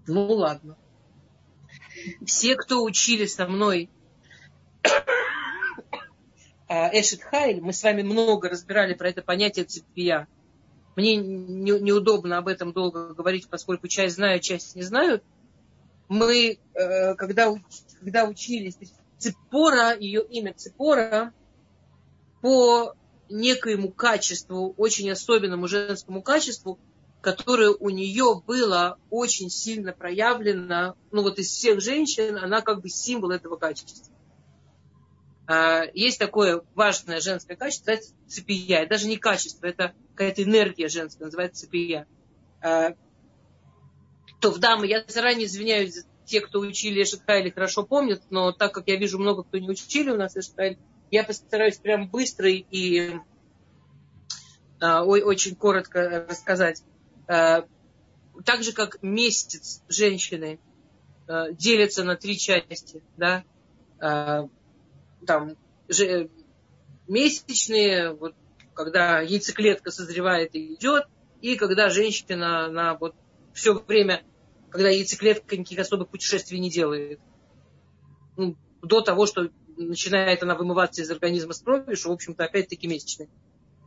[0.07, 0.77] Ну ладно.
[2.25, 3.89] Все, кто учили со мной
[6.91, 10.27] Эшет Хайль, мы с вами много разбирали про это понятие цепия.
[10.95, 15.21] Мне не, неудобно об этом долго говорить, поскольку часть знаю, часть не знаю.
[16.07, 17.53] Мы, э, когда,
[17.99, 18.77] когда учились,
[19.17, 21.33] Цепора, ее имя Цепора,
[22.41, 22.93] по
[23.29, 26.77] некоему качеству, очень особенному женскому качеству,
[27.21, 32.89] которое у нее было очень сильно проявлено, ну вот из всех женщин, она как бы
[32.89, 34.12] символ этого качества.
[35.45, 38.79] А, есть такое важное женское качество, называется цепия.
[38.79, 42.07] Это даже не качество, это какая-то энергия женская, называется цепия.
[42.61, 42.93] А,
[44.39, 48.87] то в дамы, я заранее извиняюсь, те, кто учили Эшетхайли, хорошо помнят, но так как
[48.87, 50.79] я вижу много, кто не учили у нас Эшетхайли,
[51.11, 53.11] я постараюсь прям быстро и
[54.79, 56.83] а, очень коротко рассказать.
[57.27, 60.59] Так же, как месяц женщины
[61.27, 63.43] делится на три части, да,
[65.23, 65.55] э, там,
[67.07, 68.35] месячные, вот,
[68.73, 71.05] когда яйцеклетка созревает и идет,
[71.41, 73.15] и когда женщина на вот
[73.53, 74.23] все время,
[74.69, 77.19] когда яйцеклетка никаких особых путешествий не делает.
[78.37, 82.87] Ну, до того, что начинает она вымываться из организма с кровью, что, в общем-то, опять-таки
[82.87, 83.29] месячные.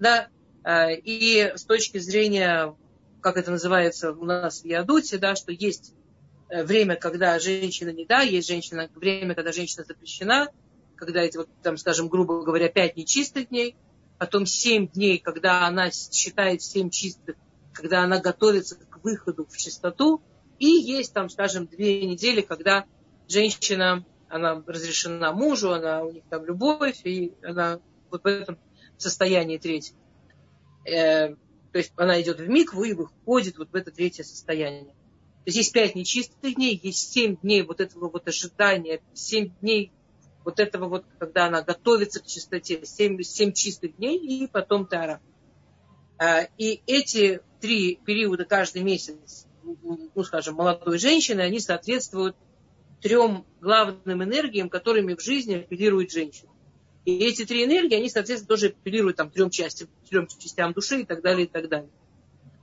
[0.01, 0.28] Да,
[0.62, 2.74] а, и с точки зрения,
[3.20, 5.95] как это называется у нас в Ядуте, да, что есть
[6.49, 10.49] э, время, когда женщина не да, есть женщина, время, когда женщина запрещена,
[10.97, 13.76] когда эти, вот, там, скажем, грубо говоря, пять нечистых дней,
[14.18, 17.36] потом семь дней, когда она считает семь чистых,
[17.72, 20.22] когда она готовится к выходу в чистоту,
[20.59, 22.86] и есть там, скажем, две недели, когда
[23.28, 27.80] женщина, она разрешена мужу, она у них там любовь, и она
[28.11, 28.59] вот в этом
[28.97, 29.97] состоянии третьем.
[30.86, 31.34] Э,
[31.72, 34.94] то есть она идет в микву и выходит вот в это третье состояние.
[35.47, 39.92] То есть есть пять нечистых дней, есть семь дней вот этого вот ожидания, семь дней
[40.47, 45.20] вот этого вот, когда она готовится к чистоте, семь, семь чистых дней и потом тара.
[46.18, 52.36] А, и эти три периода каждый месяц, ну, скажем, молодой женщины, они соответствуют
[53.03, 56.53] трем главным энергиям, которыми в жизни апеллирует женщина.
[57.05, 61.05] И эти три энергии, они, соответственно, тоже апеллируют там, трем, частям, трем частям души и
[61.05, 61.90] так далее, и так далее.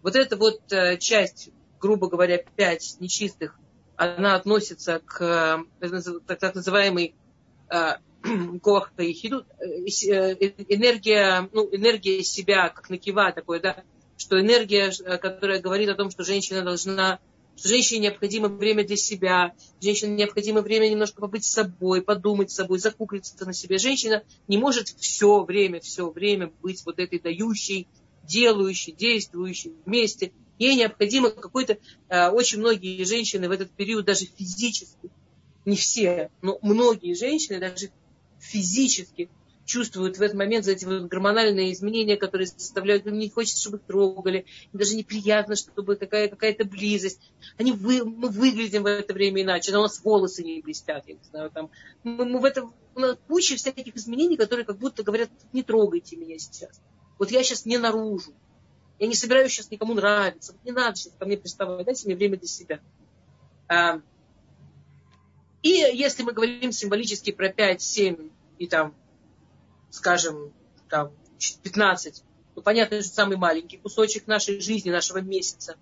[0.02, 1.50] Вот эта вот э, часть,
[1.82, 3.60] грубо говоря, пять нечистых,
[3.98, 7.16] она относится к э, так называемой
[8.62, 9.46] Кох Ехиду,
[10.70, 13.84] энергия, ну, энергия себя, как накива такое, да,
[14.18, 17.20] что энергия, э, которая говорит о том, что женщина должна,
[17.58, 22.56] что женщине необходимо время для себя, женщине необходимо время немножко побыть с собой, подумать с
[22.56, 23.78] собой, закуклиться на себе.
[23.78, 27.88] Женщина не может все время, все время быть вот этой дающей,
[28.24, 30.32] делающей, действующей вместе.
[30.60, 35.12] Ей необходимо какой-то, э, очень многие женщины в этот период даже физически
[35.66, 37.90] не все, но многие женщины даже
[38.40, 39.30] физически
[39.66, 43.84] чувствуют в этот момент эти вот гормональные изменения, которые заставляют, им не хочется, чтобы их
[43.84, 47.20] трогали, им даже неприятно, чтобы какая, какая-то близость.
[47.58, 51.14] Они вы, мы выглядим в это время иначе, но у нас волосы не блестят, я
[51.14, 51.70] не знаю, там.
[52.04, 56.18] Мы, мы в этом, у нас куча всяких изменений, которые как будто говорят, не трогайте
[56.18, 56.82] меня сейчас.
[57.18, 58.34] Вот я сейчас не наружу.
[59.00, 60.56] Я не собираюсь сейчас никому нравиться.
[60.64, 61.86] Не надо сейчас ко мне приставать.
[61.86, 62.80] Дайте мне время для себя.
[65.64, 68.94] А, и если мы говорим символически про 5, 7 и там,
[69.90, 70.54] скажем,
[70.90, 71.12] там
[71.64, 72.24] 15,
[72.56, 75.78] то понятно, что самый маленький кусочек нашей жизни, нашего месяца.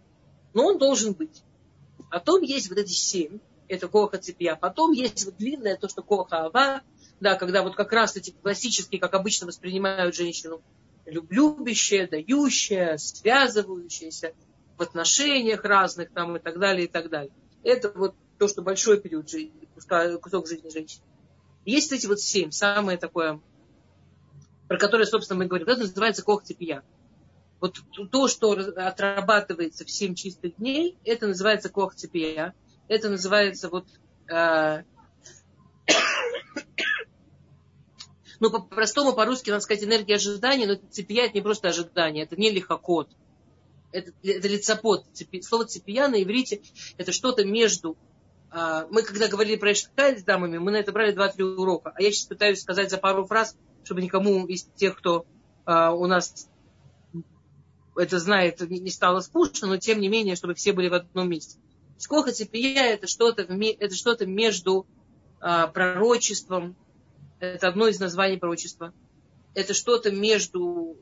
[0.53, 1.43] Но он должен быть.
[2.09, 4.55] Потом есть вот эти семь, это коха цепья.
[4.55, 6.81] Потом есть вот длинное, то, что коха ава,
[7.19, 10.61] да, когда вот как раз эти классические, как обычно воспринимают женщину,
[11.05, 14.33] любящая, дающая, связывающаяся
[14.77, 17.31] в отношениях разных там и так далее, и так далее.
[17.63, 19.60] Это вот то, что большой период жизни,
[20.21, 21.03] кусок жизни женщины.
[21.65, 23.39] Есть эти вот семь, самое такое,
[24.67, 26.83] про которое, собственно, мы говорим, это называется кохцепия.
[27.59, 27.79] Вот
[28.11, 32.55] то, что отрабатывается в семь чистых дней, это называется кохцепия.
[32.87, 33.85] Это называется вот
[34.27, 34.83] э,
[38.39, 42.49] ну, по-простому, по-русски, надо сказать, энергия ожидания, но цепия это не просто ожидание, это не
[42.49, 43.07] лихокот.
[43.91, 45.05] Это, это лицепот.
[45.43, 46.61] Слово цепия на иврите
[46.97, 47.97] это что-то между
[48.53, 51.93] мы когда говорили про Эшталь с дамами, мы на это брали 2-3 урока.
[51.95, 55.25] А я сейчас пытаюсь сказать за пару фраз, чтобы никому из тех, кто
[55.65, 56.49] а, у нас
[57.95, 61.59] это знает, не стало скучно, но тем не менее, чтобы все были в одном месте.
[61.97, 64.87] Сколько цепия это что-то, это что-то между
[65.39, 66.75] а, пророчеством,
[67.39, 68.93] это одно из названий пророчества,
[69.53, 70.97] это что-то между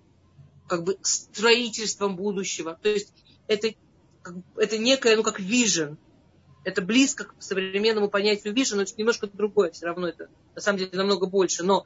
[0.68, 2.78] как бы строительством будущего.
[2.82, 3.14] То есть
[3.48, 3.70] это,
[4.56, 5.98] это некое, ну как vision,
[6.64, 10.80] это близко к современному понятию vision, но это немножко другое, все равно это на самом
[10.80, 11.64] деле намного больше.
[11.64, 11.86] Но,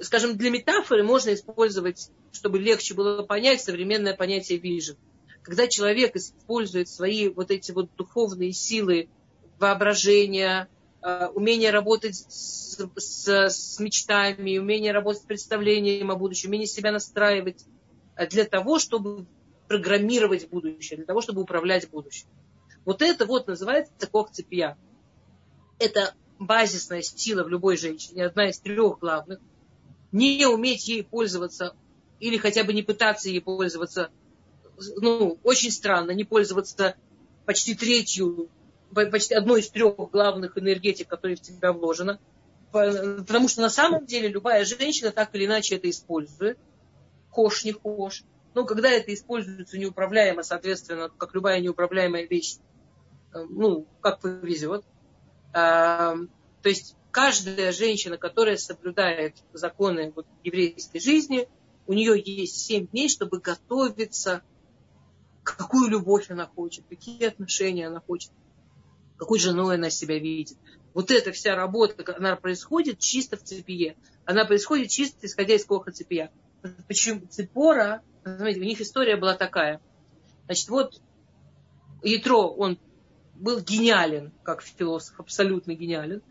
[0.00, 4.96] скажем, для метафоры можно использовать, чтобы легче было понять современное понятие vision.
[5.42, 9.08] Когда человек использует свои вот эти вот духовные силы,
[9.58, 10.68] воображения,
[11.02, 16.92] э, умение работать с, с, с мечтами, умение работать с представлением о будущем, умение себя
[16.92, 17.64] настраивать
[18.16, 19.26] э, для того, чтобы
[19.68, 22.26] программировать будущее, для того, чтобы управлять будущим.
[22.84, 24.76] Вот это вот называется кох цепья.
[25.78, 29.40] Это базисная сила в любой женщине, одна из трех главных.
[30.12, 31.74] Не уметь ей пользоваться
[32.20, 34.10] или хотя бы не пытаться ей пользоваться,
[34.96, 36.96] ну, очень странно, не пользоваться
[37.44, 38.48] почти третью,
[38.92, 42.18] почти одной из трех главных энергетик, которые в тебя вложено.
[42.72, 46.58] Потому что на самом деле любая женщина так или иначе это использует.
[47.30, 48.24] Кош, не кош.
[48.54, 52.56] Но когда это используется неуправляемо, соответственно, как любая неуправляемая вещь,
[53.34, 54.84] ну, как повезет.
[55.52, 56.16] А,
[56.62, 61.48] то есть каждая женщина, которая соблюдает законы вот, еврейской жизни,
[61.86, 64.42] у нее есть семь дней, чтобы готовиться,
[65.42, 68.30] какую любовь она хочет, какие отношения она хочет,
[69.16, 70.56] какой женой она себя видит.
[70.94, 73.96] Вот эта вся работа, она происходит чисто в цепие.
[74.24, 76.32] Она происходит чисто исходя из коха цепия.
[76.88, 79.80] Почему Цепора, смотрите, у них история была такая.
[80.46, 81.02] Значит, вот
[82.02, 82.78] Ятро, он
[83.34, 86.22] был гениален, как философ, абсолютно гениален.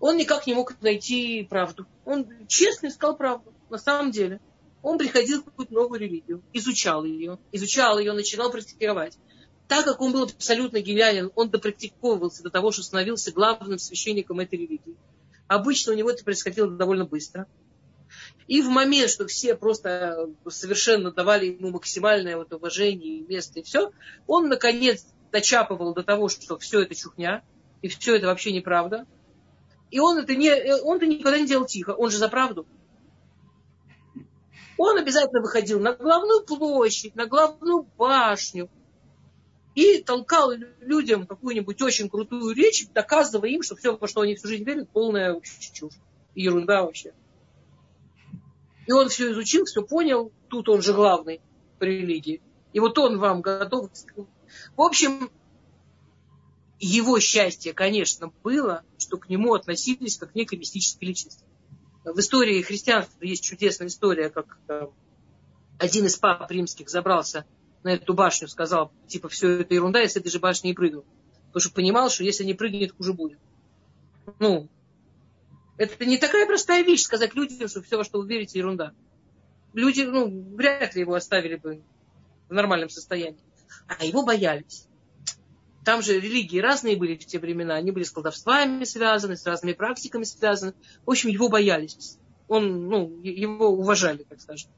[0.00, 1.86] Он никак не мог найти правду.
[2.04, 4.40] Он честно искал правду, на самом деле.
[4.82, 9.18] Он приходил в какую-то новую религию, изучал ее, изучал ее, начинал практиковать.
[9.68, 14.58] Так как он был абсолютно гениален, он допрактиковывался до того, что становился главным священником этой
[14.58, 14.96] религии.
[15.48, 17.46] Обычно у него это происходило довольно быстро.
[18.46, 23.62] И в момент, что все просто совершенно давали ему максимальное вот уважение и место, и
[23.62, 23.90] все,
[24.28, 27.42] он, наконец, дочапывал до того, что все это чухня,
[27.82, 29.06] и все это вообще неправда.
[29.90, 30.50] И он это, не,
[30.82, 32.66] он это никогда не делал тихо, он же за правду.
[34.78, 38.68] Он обязательно выходил на главную площадь, на главную башню
[39.74, 44.48] и толкал людям какую-нибудь очень крутую речь, доказывая им, что все, во что они всю
[44.48, 45.40] жизнь верят, полная
[45.72, 45.94] чушь.
[46.34, 47.14] Ерунда вообще.
[48.86, 50.32] И он все изучил, все понял.
[50.48, 51.40] Тут он же главный
[51.78, 52.40] по религии.
[52.72, 53.90] И вот он вам готов.
[54.76, 55.30] В общем,
[56.78, 61.44] его счастье, конечно, было, что к нему относились как к некой мистической личности
[62.12, 64.86] в истории христианства есть чудесная история, как э,
[65.78, 67.44] один из пап римских забрался
[67.82, 71.04] на эту башню, сказал, типа, все это ерунда, я с этой же башни не прыгну.
[71.48, 73.38] Потому что понимал, что если не прыгнет, хуже будет.
[74.38, 74.68] Ну,
[75.78, 78.92] это не такая простая вещь, сказать людям, что все, во что вы верите, ерунда.
[79.72, 81.82] Люди, ну, вряд ли его оставили бы
[82.48, 83.40] в нормальном состоянии.
[83.86, 84.88] А его боялись.
[85.84, 87.76] Там же религии разные были в те времена.
[87.76, 90.74] Они были с колдовствами связаны, с разными практиками связаны.
[91.04, 92.18] В общем, его боялись.
[92.48, 94.70] Он, ну, его уважали, так скажем.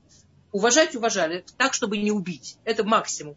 [0.53, 2.59] Уважать уважали, так, чтобы не убить.
[2.65, 3.37] Это максимум.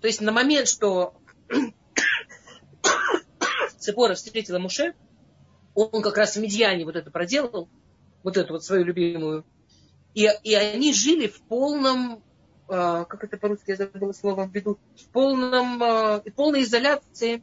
[0.00, 1.14] То есть на момент, что
[3.78, 4.94] Цепора встретила Муше,
[5.74, 7.68] он как раз в Медьяне вот это проделал,
[8.22, 9.44] вот эту вот свою любимую.
[10.14, 12.22] И, и они жили в полном
[12.70, 17.42] как это по-русски, я забыла слово, введу, в полном, а, полной изоляции.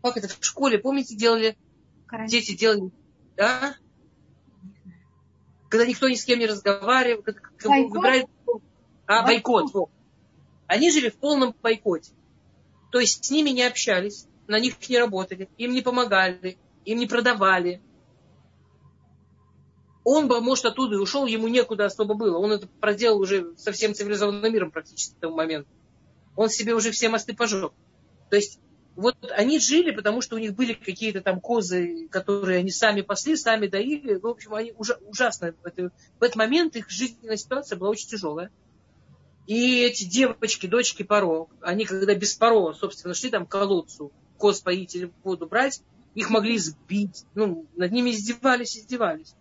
[0.00, 1.56] Как это в школе, помните, делали,
[2.06, 2.38] Карантин.
[2.38, 2.90] дети делали,
[3.36, 3.74] да?
[5.68, 7.90] Когда никто ни с кем не разговаривал, бойкот?
[7.90, 8.28] выбирали,
[9.06, 9.64] а, бойкот.
[9.64, 9.90] бойкот.
[10.68, 12.12] Они жили в полном бойкоте.
[12.92, 17.06] То есть с ними не общались, на них не работали, им не помогали, им не
[17.06, 17.82] продавали,
[20.10, 22.38] он бы, может, оттуда и ушел, ему некуда особо было.
[22.38, 25.68] Он это проделал уже со всем цивилизованным миром практически к тому моменту.
[26.34, 27.72] Он себе уже все мосты пожег.
[28.30, 28.58] То есть
[28.96, 33.36] вот они жили, потому что у них были какие-то там козы, которые они сами пасли,
[33.36, 34.14] сами доили.
[34.14, 35.54] В общем, они ужа, ужасно.
[35.62, 38.50] В этот момент их жизненная ситуация была очень тяжелая.
[39.46, 44.60] И эти девочки, дочки Паро, они когда без Паро, собственно, шли там к колодцу, коз
[44.60, 45.82] поить или воду брать,
[46.14, 49.34] их могли сбить, ну, над ними издевались, издевались.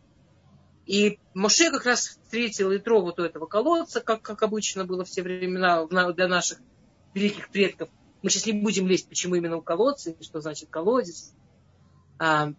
[0.87, 5.09] И Моше как раз встретил Итро вот у этого колодца, как, как обычно было в
[5.09, 6.59] те времена для наших
[7.13, 7.89] великих предков.
[8.23, 11.33] Мы сейчас не будем лезть, почему именно у колодца, что значит колодец.
[12.19, 12.53] А,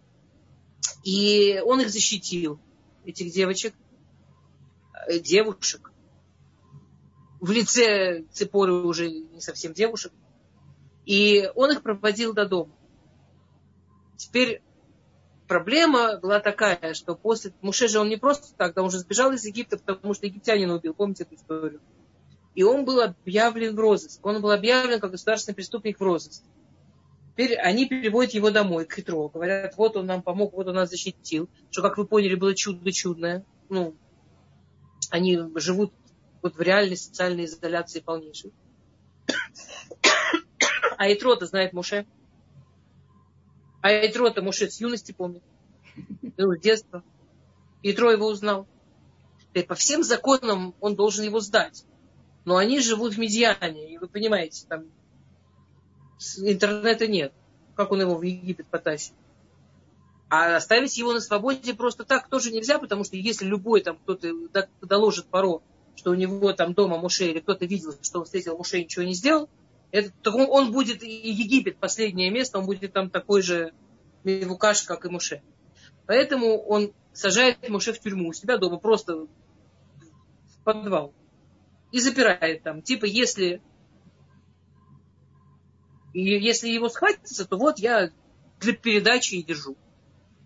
[1.03, 2.59] и он их защитил,
[3.03, 3.73] этих девочек,
[5.07, 5.91] э, девушек.
[7.41, 10.13] В лице Цепоры уже не совсем девушек.
[11.05, 12.75] И он их проводил до дома.
[14.17, 14.61] Теперь
[15.49, 19.33] проблема была такая, что после Муше же он не просто так, да, он уже сбежал
[19.33, 21.81] из Египта, потому что египтянин убил, помните эту историю?
[22.55, 24.25] И он был объявлен в розыск.
[24.25, 26.43] Он был объявлен как государственный преступник в розыск.
[27.31, 29.29] Теперь они переводят его домой, к Хитро.
[29.29, 31.49] Говорят, вот он нам помог, вот он нас защитил.
[31.71, 33.45] Что, как вы поняли, было чудо чудное.
[33.69, 33.95] Ну,
[35.09, 35.93] они живут
[36.41, 38.53] вот в реальной социальной изоляции полнейшей.
[40.97, 42.05] А Итро-то знает Муше.
[43.81, 45.43] А Итро-то Муше с юности помнит.
[46.37, 47.03] С детства.
[47.83, 48.67] Итро его узнал.
[49.53, 51.85] И по всем законам он должен его сдать.
[52.45, 54.85] Но они живут в Медиане, и вы понимаете, там
[56.37, 57.33] интернета нет.
[57.75, 59.13] Как он его в Египет потащит?
[60.29, 64.31] А оставить его на свободе просто так тоже нельзя, потому что если любой там кто-то
[64.81, 65.61] доложит Паро,
[65.95, 69.03] что у него там дома Муше, или кто-то видел, что он встретил Муше и ничего
[69.05, 69.49] не сделал,
[69.91, 73.73] это, он, он будет, Египет, последнее место, он будет там такой же
[74.23, 75.41] Мивукаш, как и Муше.
[76.05, 79.27] Поэтому он сажает Муше в тюрьму у себя дома, просто в
[80.63, 81.13] подвал.
[81.91, 82.81] И запирает там.
[82.83, 83.61] Типа, если,
[86.13, 88.11] если его схватится, то вот я
[88.59, 89.75] для передачи и держу.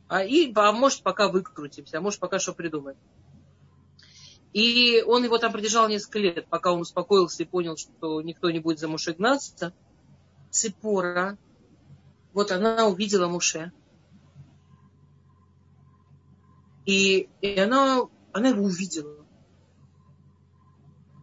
[0.08, 2.98] А, и, а может, пока выкрутимся, а может, пока что придумаем.
[4.54, 8.60] И он его там продержал несколько лет, пока он успокоился и понял, что никто не
[8.60, 9.74] будет за Муше гнаться.
[10.52, 11.40] Цепора,
[12.34, 13.72] вот она увидела Муше.
[16.86, 18.02] И, и она,
[18.32, 19.26] она его увидела.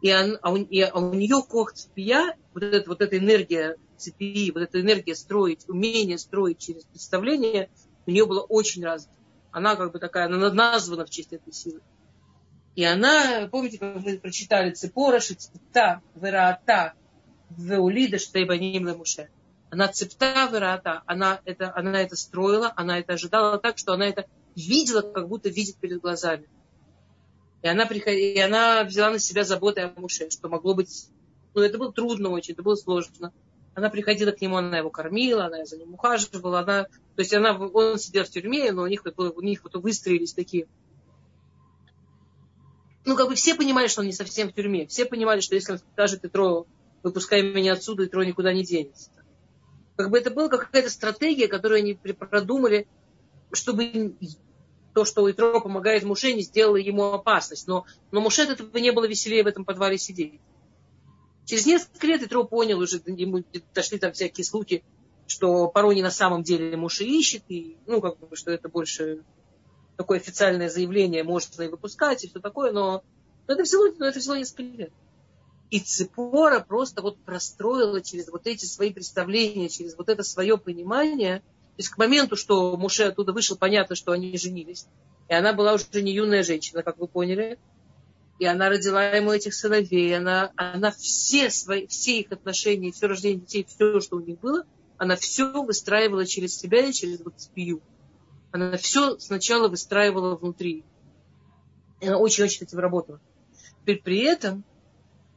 [0.02, 3.76] И, он, а, у, и а у нее кох цепия, вот эта, вот эта энергия
[3.96, 7.70] цепи, вот эта энергия строить, умение строить через представление,
[8.06, 9.14] у нее была очень развита.
[9.52, 11.80] Она как бы такая, она названа в честь этой силы.
[12.76, 16.94] И она, помните, вы прочитали, Цепора, Шицепта, Вераата,
[17.50, 19.28] Веулида, Штейбаним Лемуше.
[19.70, 24.26] Она цепта Вераата, она это, она это строила, она это ожидала так, что она это
[24.56, 26.48] видела, как будто видит перед глазами.
[27.62, 28.12] И она, приход...
[28.14, 31.08] и она взяла на себя заботы о Муше, что могло быть...
[31.54, 33.32] Ну, это было трудно очень, это было сложно.
[33.74, 36.60] Она приходила к нему, она его кормила, она за ним ухаживала.
[36.60, 36.84] Она...
[36.84, 37.56] То есть она...
[37.56, 40.66] он сидел в тюрьме, но у них, у них вот выстроились такие...
[43.04, 44.86] Ну, как бы все понимали, что он не совсем в тюрьме.
[44.86, 46.66] Все понимали, что если он скажет Итро,
[47.02, 49.10] выпускай меня отсюда, Итро никуда не денется.
[49.96, 52.86] Как бы это была какая-то стратегия, которую они продумали,
[53.52, 54.14] чтобы
[54.94, 57.66] то, что Итро помогает Муше, не сделало ему опасность.
[57.66, 60.40] Но, но Муше от этого не было веселее в этом подвале сидеть.
[61.46, 63.44] Через несколько лет Итро понял, уже ему
[63.74, 64.84] дошли там всякие слухи,
[65.26, 69.22] что Парони на самом деле Муше ищет, и, ну, как бы, что это больше
[70.00, 73.02] такое официальное заявление, можно и выпускать, и все такое, но,
[73.46, 74.92] но это, всего, но это всего несколько лет.
[75.70, 81.42] И Цепора просто вот простроила через вот эти свои представления, через вот это свое понимание–
[81.80, 84.86] то есть к моменту, что Муше оттуда вышел, понятно, что они женились.
[85.30, 87.58] И она была уже не юная женщина, как вы поняли.
[88.38, 90.14] И она родила ему этих сыновей.
[90.14, 94.64] Она, она все, свои, все их отношения, все рождение детей, все, что у них было,
[94.98, 97.80] она все выстраивала через себя и через вот спию.
[98.52, 100.84] Она все сначала выстраивала внутри.
[102.00, 103.20] И она очень-очень этим работала.
[103.80, 104.64] Теперь при этом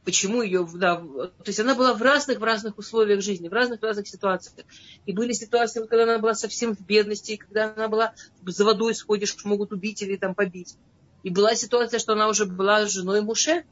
[0.04, 3.80] почему ее, да, то есть она была в разных, в разных условиях жизни, в разных,
[3.80, 4.66] в разных ситуациях.
[5.06, 8.12] И были ситуации, когда она была совсем в бедности, когда она была
[8.44, 10.76] за водой сходишь, могут убить или там побить.
[11.22, 13.64] И была ситуация, что она уже была женой Муше,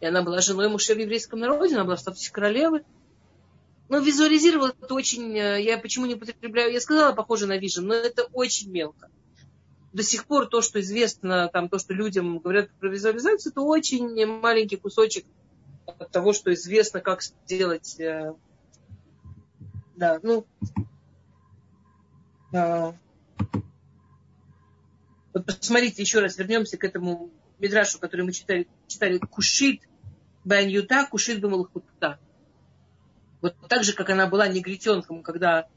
[0.00, 2.84] и она была женой Муше в еврейском народе, она была в статусе королевы.
[3.88, 7.94] Но визуализировала это очень, э, я почему не употребляю, я сказала, похоже на вижен, но
[7.94, 9.10] это очень мелко.
[9.94, 14.26] До сих пор то, что известно, там, то, что людям говорят про визуализацию, это очень
[14.26, 15.24] маленький кусочек
[15.86, 17.98] от того, что известно, как сделать.
[17.98, 18.34] Э,
[19.96, 20.46] да, ну.
[22.52, 22.92] Э,
[25.32, 29.80] вот посмотрите еще раз, вернемся к этому Мидрашу, который мы читали, читали Кушит
[30.44, 32.18] Баньюта, Кушит Бамалхутта.
[33.40, 35.68] Вот так же, как она была негритенком, когда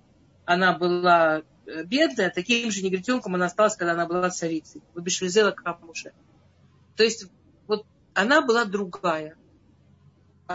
[0.46, 4.82] она была э, бедная, таким же негритенком она осталась, когда она была царицей.
[4.94, 6.14] Выбешвизела Камуше.
[6.96, 7.28] То есть
[7.68, 9.36] вот она была другая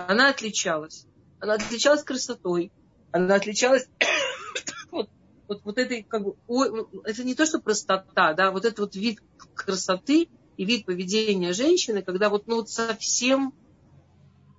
[0.05, 1.07] она отличалась.
[1.41, 2.73] Она отличалась красотой.
[3.13, 3.89] Она отличалась
[4.91, 5.09] вот,
[5.49, 8.97] вот, вот этой, как бы, ой, это не то, что простота, да, вот этот вот
[8.97, 9.21] вид
[9.55, 13.55] красоты и вид поведения женщины, когда вот, ну, вот совсем,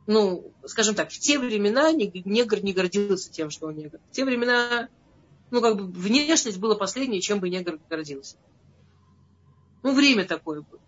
[0.08, 4.00] ну, скажем так, в те времена негр не гордился тем, что он негр.
[4.10, 4.90] В те времена,
[5.52, 8.38] ну, как бы, внешность была последнее, чем бы негр гордился.
[9.84, 10.80] Ну, время такое было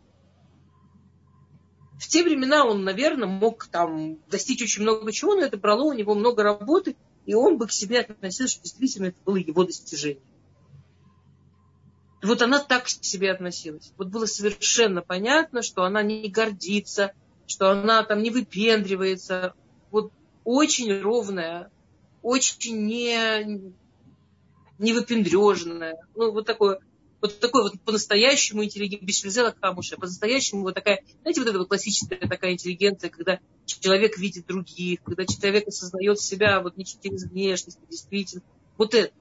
[2.00, 5.94] в те времена он, наверное, мог там достичь очень много чего, но это брало у
[5.94, 10.24] него много работы, и он бы к себе относился, что действительно это было его достижение.
[12.24, 13.92] Вот она так к себе относилась.
[13.98, 17.14] Вот было совершенно понятно, что она не гордится,
[17.50, 19.54] что она там не выпендривается.
[19.92, 20.14] Вот
[20.44, 21.72] очень ровная,
[22.22, 23.74] очень не,
[24.78, 25.98] не выпендрежная.
[26.16, 26.80] Ну, вот такое
[27.22, 31.68] вот такой вот по-настоящему интеллигент, без Швизела Камуша, по-настоящему вот такая, знаете, вот эта вот
[31.68, 37.78] классическая такая интеллигенция, когда человек видит других, когда человек осознает себя вот не через внешность,
[37.90, 38.42] действительно.
[38.78, 39.14] Вот это.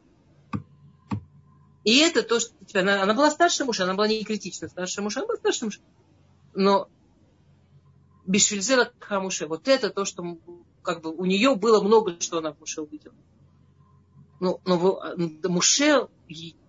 [1.82, 5.20] И это то, что она, она была старше мужа, она была не критично старше мужа,
[5.20, 5.80] она была старше мужа.
[6.54, 6.88] Но
[8.28, 10.38] Бишвильзела Хамуше, вот это то, что
[10.82, 13.14] как бы у нее было много, что она в Муше увидела.
[14.38, 15.00] Ну, но
[15.48, 16.08] Муше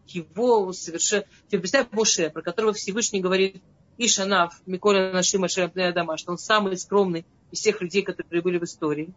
[0.08, 1.26] его совершенно...
[1.50, 3.62] Ты представь Моше, про которого Всевышний говорит,
[3.98, 9.14] Ишанав, Миколя Нашима Адама, что он самый скромный из всех людей, которые были в истории.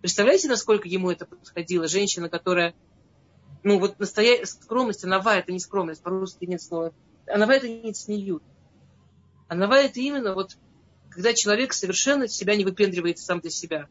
[0.00, 1.88] Представляете, насколько ему это подходило?
[1.88, 2.74] Женщина, которая,
[3.64, 6.92] ну вот настоящая скромность, анава это не скромность, по-русски нет слова.
[7.26, 8.44] Анава это не цниют.
[9.48, 10.56] Анава это именно вот,
[11.20, 13.88] когда человек совершенно себя не выпендривается сам для себя.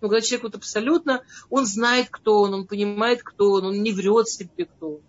[0.00, 3.92] Ну, когда человек вот абсолютно, он знает, кто он, он понимает, кто он, он не
[3.92, 5.00] врет себе, кто он.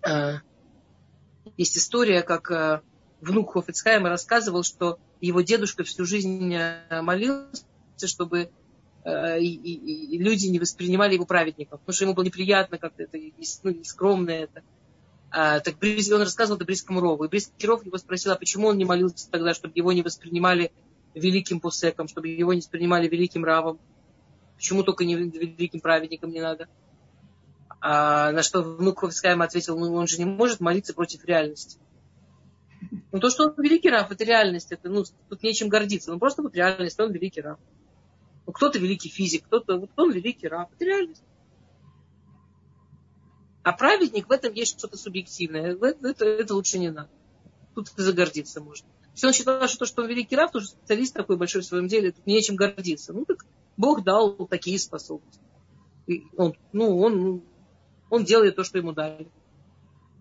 [0.00, 0.40] А,
[1.58, 2.80] есть история, как а,
[3.20, 7.66] внук Хофицхайма рассказывал, что его дедушка всю жизнь э, молился,
[8.02, 8.48] чтобы
[9.04, 13.02] э, и, и, и люди не воспринимали его праведником, потому что ему было неприятно как-то
[13.02, 13.18] это,
[13.62, 14.62] ну, и скромно это.
[15.30, 17.24] А, так он рассказывал это Брискому Рову.
[17.24, 20.72] И Брисский Ров его спросил, а почему он не молился тогда, чтобы его не воспринимали
[21.14, 23.78] великим пусеком, чтобы его не воспринимали великим равом.
[24.56, 26.68] Почему только не великим праведником не надо?
[27.80, 31.78] А, на что внук Хофицхайма ответил, ну он же не может молиться против реальности.
[33.12, 36.12] Ну, то, что он великий раб, это реальность, это, ну, тут нечем гордиться.
[36.12, 37.58] Ну, просто вот реальность, он великий раб.
[38.46, 41.22] Ну, кто-то великий физик, кто-то, вот он великий раб, это реальность.
[43.66, 45.72] А праведник, в этом есть что-то субъективное.
[45.72, 47.10] Это, это, это лучше не надо.
[47.74, 48.86] Тут загордиться можно.
[49.12, 51.64] Если он считал, что то, что он великий раб, то что специалист такой большой в
[51.64, 53.12] своем деле, тут нечем гордиться.
[53.12, 53.44] Ну, так
[53.76, 55.42] Бог дал такие способности.
[56.06, 57.42] И он, ну, он,
[58.08, 59.26] он делает то, что ему дали.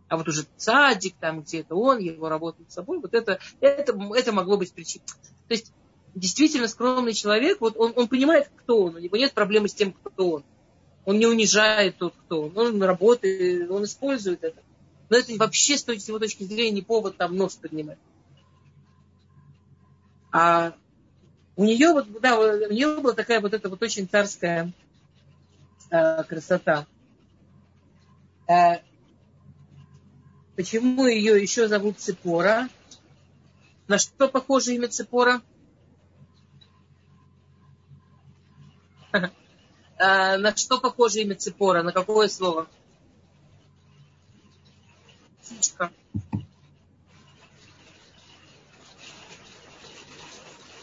[0.08, 4.32] А вот уже садик, там где-то он, его работает с собой, вот это, это, это
[4.32, 5.06] могло быть причиной.
[5.48, 5.72] То есть
[6.16, 9.94] действительно скромный человек, вот он, он понимает, кто он, у него нет проблемы с тем,
[9.94, 10.46] кто он.
[11.06, 12.82] Он не унижает тот, кто он.
[12.82, 14.62] Работает, он использует это.
[15.10, 18.00] Но это вообще с его точки зрения не повод там нос поднимать.
[20.32, 20.74] А
[21.56, 24.74] у нее вот, да, у нее была такая вот эта вот очень царская
[25.92, 26.88] э, красота.
[28.48, 28.80] Э,
[30.56, 32.70] Почему ее еще зовут Цепора?
[33.88, 35.42] На что похоже имя Цепора?
[39.98, 41.84] А, на что похоже имя Цепора?
[41.84, 42.68] На какое слово?
[45.42, 45.92] Птичка.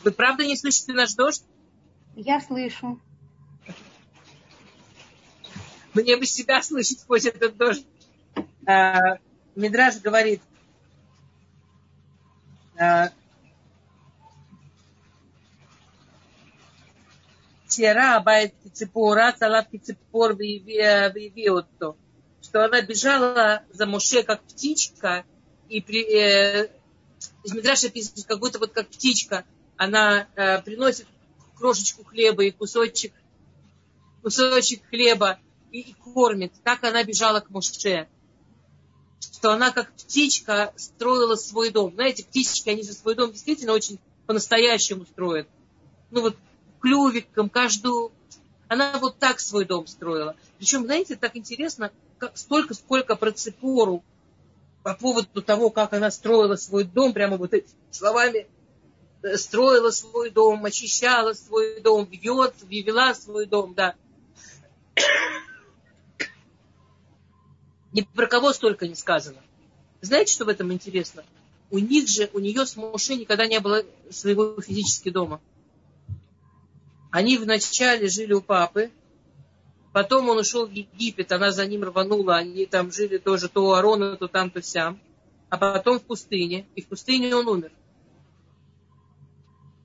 [0.05, 1.44] Вы правда не слышите наш дождь?
[2.16, 2.98] Я слышу.
[5.94, 7.86] Мне бы себя слышать сквозь этот дождь.
[8.66, 9.18] А,
[9.55, 10.40] Мидраж говорит,
[17.72, 20.36] Тера Абайт Кицепора, Цалат Кицепор
[21.78, 21.96] то,
[22.42, 25.24] что она бежала за Моше как птичка,
[25.68, 26.68] и при, э,
[27.44, 29.44] из Мидраша пишет, как будто вот как птичка,
[29.76, 31.06] она э, приносит
[31.56, 33.14] крошечку хлеба и кусочек,
[34.22, 35.38] кусочек хлеба
[35.70, 36.52] и, и кормит.
[36.62, 38.06] Так она бежала к Моше
[39.42, 41.94] что она как птичка строила свой дом.
[41.94, 45.48] Знаете, птички, они за свой дом действительно очень по-настоящему строят.
[46.10, 46.36] Ну вот
[46.82, 48.12] клювиком, каждую...
[48.68, 50.34] Она вот так свой дом строила.
[50.59, 54.02] Причем, знаете, так интересно, как, столько, сколько про Цепору
[54.82, 58.46] по поводу того, как она строила свой дом, прямо вот этими словами,
[59.22, 63.94] э, строила свой дом, очищала свой дом, вьет, вела свой дом, да.
[67.92, 69.38] Ни про кого столько не сказано.
[70.00, 71.24] Знаете, что в этом интересно?
[71.70, 75.40] У них же, у нее с Моше никогда не было своего физически дома.
[77.12, 78.90] Они вначале жили у папы,
[79.93, 83.72] потом он ушел в Египет, она за ним рванула, они там жили тоже то у
[83.72, 84.98] Арона, то там, то сям.
[85.48, 87.70] А потом в пустыне, и в пустыне он умер.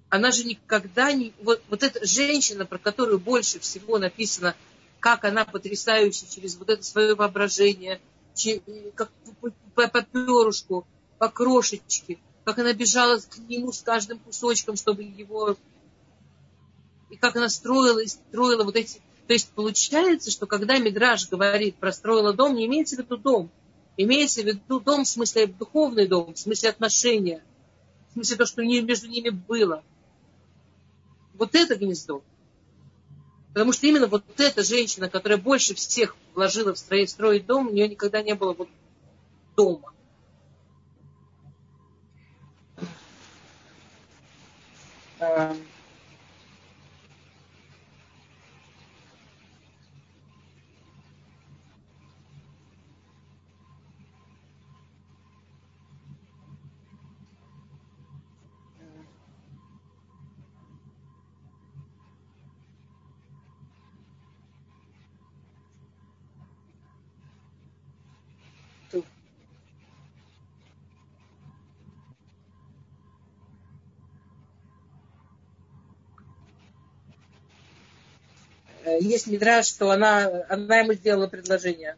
[0.09, 1.33] Она же никогда не...
[1.43, 4.55] Вот, вот эта женщина, про которую больше всего написано–
[4.99, 8.01] как она потрясающая через вот это свое воображение,
[8.95, 9.09] как
[9.73, 10.87] по, по перышку,
[11.17, 15.57] по крошечке, как она бежала к нему с каждым кусочком, чтобы его...
[17.09, 18.99] И как она строила строила вот эти...
[19.27, 23.49] То есть получается, что когда Мидраж говорит про строила дом, не имеется в виду дом.
[23.97, 27.43] Имеется в виду дом в смысле духовный дом, в смысле отношения,
[28.09, 29.83] в смысле то, что между ними было.
[31.33, 32.23] Вот это гнездо.
[33.53, 37.71] Потому что именно вот эта женщина, которая больше всех вложила в строить, строить дом, у
[37.71, 38.69] нее никогда не было вот
[39.55, 39.93] дома.
[45.19, 45.57] Um...
[78.99, 81.97] есть мидраж, что она, она ему сделала предложение.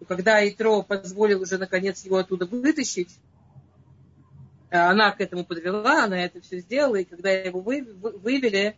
[0.00, 3.16] И когда Итро позволил уже наконец его оттуда вытащить,
[4.70, 8.76] э, она к этому подвела, она это все сделала, и когда его вывели,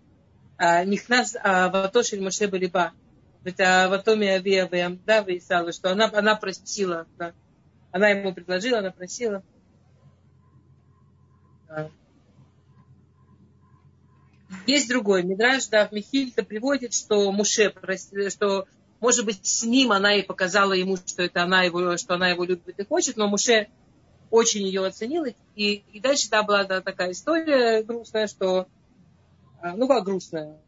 [0.59, 2.93] э, Нихнас а, Ватошель Моше Балиба,
[3.45, 7.33] это Ватоми Авия Ваямда Ваисала, что она, она просила, да.
[7.93, 9.43] она ему предложила, она просила.
[14.67, 17.75] Есть другой Мидраж, да, в Михильта приводит, что Муше,
[18.31, 18.67] что,
[19.01, 22.45] может быть, с ним она и показала ему, что это она его, что она его
[22.45, 23.69] любит и хочет, но Муше
[24.31, 25.25] очень ее оценил.
[25.55, 28.67] И, и дальше да, была да, такая история грустная, что,
[29.61, 30.59] а, ну как грустная,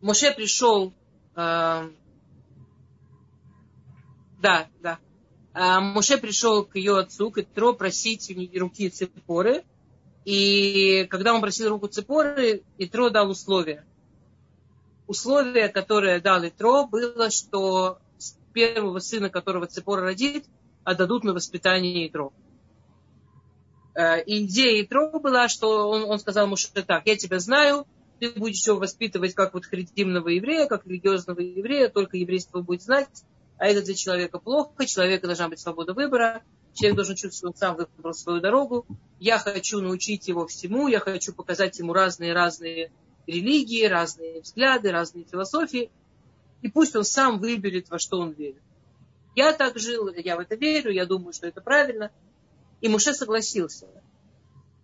[0.00, 0.92] Моше пришел,
[1.34, 1.88] да,
[4.42, 4.98] да,
[5.54, 9.64] Моше пришел к ее отцу, к Итро, просить руки Цепоры.
[10.24, 13.84] И когда он просил руку Цепоры, Итро дал условия.
[15.06, 17.98] Условие, которое дал Итро, было, что
[18.54, 20.46] первого сына, которого Цепора родит,
[20.84, 22.32] отдадут на воспитание Итро.
[23.94, 27.86] Э, идея Итро была, что он, он сказал Муше так, я тебя знаю,
[28.20, 33.24] ты будешь его воспитывать как вот харидимного еврея, как религиозного еврея, только еврейство будет знать,
[33.58, 36.42] а это для человека плохо, человека должна быть свобода выбора,
[36.74, 38.86] человек должен чувствовать, что он сам выбрал свою дорогу,
[39.20, 42.90] я хочу научить его всему, я хочу показать ему разные-разные
[43.26, 45.90] религии, разные взгляды, разные философии,
[46.62, 48.62] и пусть он сам выберет, во что он верит.
[49.36, 52.10] Я так жил, я в это верю, я думаю, что это правильно.
[52.80, 53.86] И Муше согласился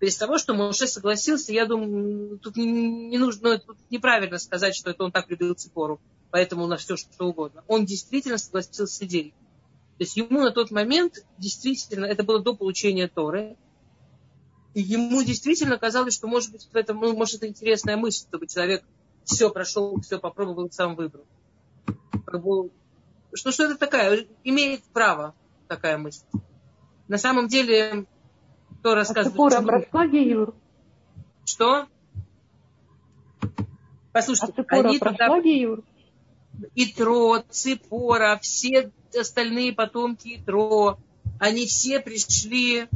[0.00, 4.90] без того, что Моше согласился, я думаю, тут не, нужно, ну, тут неправильно сказать, что
[4.90, 6.00] это он так любил Ципору,
[6.30, 7.62] поэтому на все что угодно.
[7.68, 9.34] Он действительно согласился идеей.
[10.00, 13.58] То есть ему на тот момент действительно, это было до получения Торы,
[14.72, 18.46] и ему действительно казалось, что может быть в этом, ну, может это интересная мысль, чтобы
[18.46, 18.82] человек
[19.24, 21.26] все прошел, все попробовал, сам выбрал.
[23.34, 25.34] Что, что это такая, имеет право
[25.68, 26.24] такая мысль.
[27.06, 28.06] На самом деле,
[28.78, 29.52] кто рассказывает?
[29.52, 30.54] А прошла Геюр?
[31.44, 31.88] Что?
[34.12, 35.42] Послушайте, а они прошла туда...
[35.42, 35.84] Геюр?
[36.74, 40.98] Итро, Цепора, все остальные потомки Итро,
[41.38, 42.86] они все пришли э,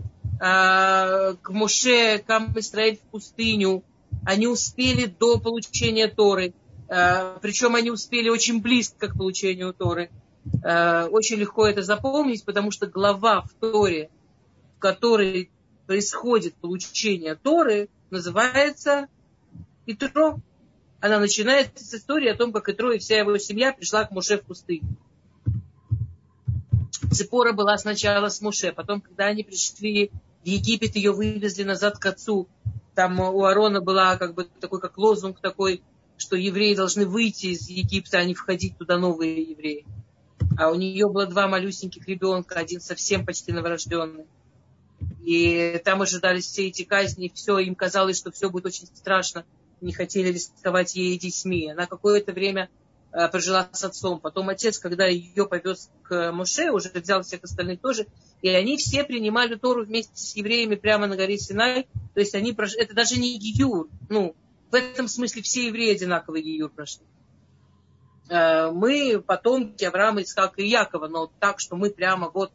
[0.41, 3.83] к Моше, к Амисраэль в пустыню.
[4.25, 6.55] Они успели до получения Торы.
[6.89, 10.11] Э, причем они успели очень близко к получению Торы.
[10.63, 14.11] Э, очень легко это запомнить, потому что глава в Торе,
[14.77, 15.51] в которой
[15.87, 19.09] происходит получение Торы, называется
[19.87, 20.39] Итро.
[21.01, 24.39] Она начинается с истории о том, как Итро и вся его семья пришла к Муше
[24.39, 24.97] в пустыню.
[27.15, 30.11] Цепора была сначала с Муше, потом, когда они пришли
[30.43, 32.49] в Египет, ее вывезли назад к отцу.
[32.95, 35.83] Там у Арона была как бы такой, как лозунг такой,
[36.17, 39.85] что евреи должны выйти из Египта, а не входить туда новые евреи.
[40.57, 44.27] А у нее было два малюсеньких ребенка, один совсем почти новорожденный.
[45.25, 49.45] И там ожидались все эти казни, все, им казалось, что все будет очень страшно.
[49.81, 51.71] Не хотели рисковать ей детьми.
[51.71, 52.69] Она какое-то время
[53.31, 54.21] прожила с отцом.
[54.21, 58.07] Потом отец, когда ее повез к Моше, уже взял всех остальных тоже.
[58.43, 61.87] И они все принимали Тору вместе с евреями прямо на горе Синай.
[62.15, 62.75] То есть они прош...
[62.75, 63.89] это даже не Гиюр.
[64.09, 64.35] Ну,
[64.71, 67.05] в этом смысле все евреи одинаковый Гиюр прошли.
[68.29, 72.53] Э, мы потомки Авраама, Исхака и Якова, но так, что мы прямо вот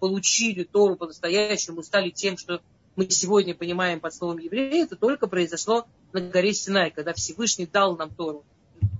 [0.00, 2.62] получили Тору по-настоящему, стали тем, что
[2.96, 7.96] мы сегодня понимаем под словом евреи, это только произошло на горе Синай, когда Всевышний дал
[7.96, 8.44] нам Тору,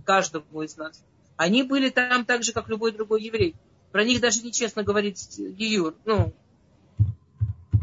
[0.04, 1.02] каждому из нас.
[1.36, 3.56] Они были там так же, как любой другой еврей.
[3.92, 5.94] Про них даже нечестно говорить Гиюр.
[6.04, 6.32] Ну,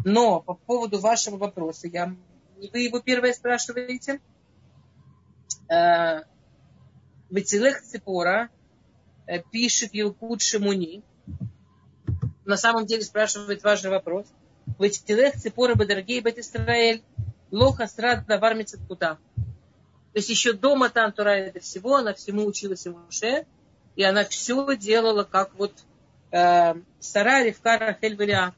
[0.06, 2.16] но по поводу вашего вопроса, я,
[2.58, 4.22] вы его первое спрашиваете.
[7.30, 8.50] Бецилех Ципора
[9.26, 11.04] э, пишет Елкут Шимуни,
[12.48, 14.26] на самом деле спрашивает важный вопрос.
[14.80, 17.04] Вытилех цепора бедаргей бет Исраэль
[17.52, 18.56] лоха срад давар
[18.88, 19.18] куда.
[20.14, 23.46] То есть еще дома там Тура это всего, она всему училась в Муше,
[23.96, 25.74] и она все делала, как вот
[26.32, 28.54] э, Сара Ривка Рахель Велиа.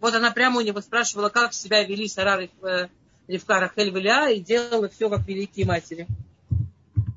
[0.00, 2.88] Вот она прямо у него спрашивала, как себя вели Сара э,
[3.26, 6.06] Ривка Рахель Велиа, и делала все, как великие матери.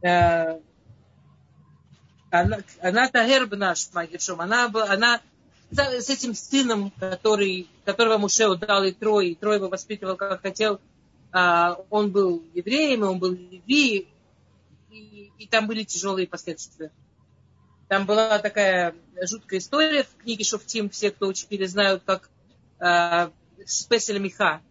[0.01, 0.59] Э,
[2.31, 5.21] она, она Тагерб наш, Магишом, она, она
[5.71, 10.79] с этим сыном, который, которого Муше дал и Трой, и Трой его воспитывал, как хотел,
[11.31, 14.07] он был евреем, он был леви,
[14.89, 16.91] и, и там были тяжелые последствия.
[17.87, 22.29] Там была такая жуткая история в книге Шофтим, все, кто учили, знают, как
[22.79, 23.31] а,
[23.65, 24.61] Спесель Миха,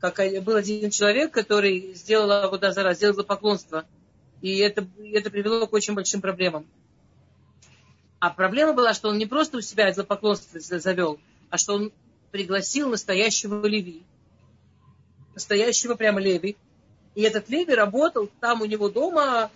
[0.00, 3.86] как был один человек, который сделал Аводазара, сделал поклонство.
[4.40, 6.66] И это, это привело к очень большим проблемам.
[8.18, 11.92] А проблема была, что он не просто у себя поклонство завел, а что он
[12.32, 14.02] пригласил настоящего Леви.
[15.34, 16.56] Настоящего прямо Леви.
[17.14, 19.50] И этот Леви работал там у него дома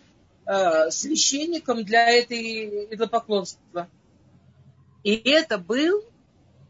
[0.46, 3.88] э, священником для этой идолопоклонства.
[5.02, 6.04] И это был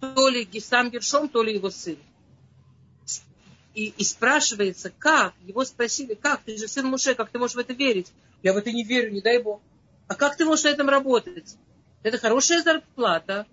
[0.00, 1.96] то ли сам Гершом, то ли его сын.
[3.74, 5.34] И, и спрашивается, как?
[5.46, 6.42] Его спросили, как?
[6.44, 8.10] Ты же сын Муше, как ты можешь в это верить?
[8.42, 9.60] Я в это не верю, не дай Бог.
[10.08, 11.56] А как ты можешь на этом работать?
[12.02, 13.46] Это хорошая зарплата.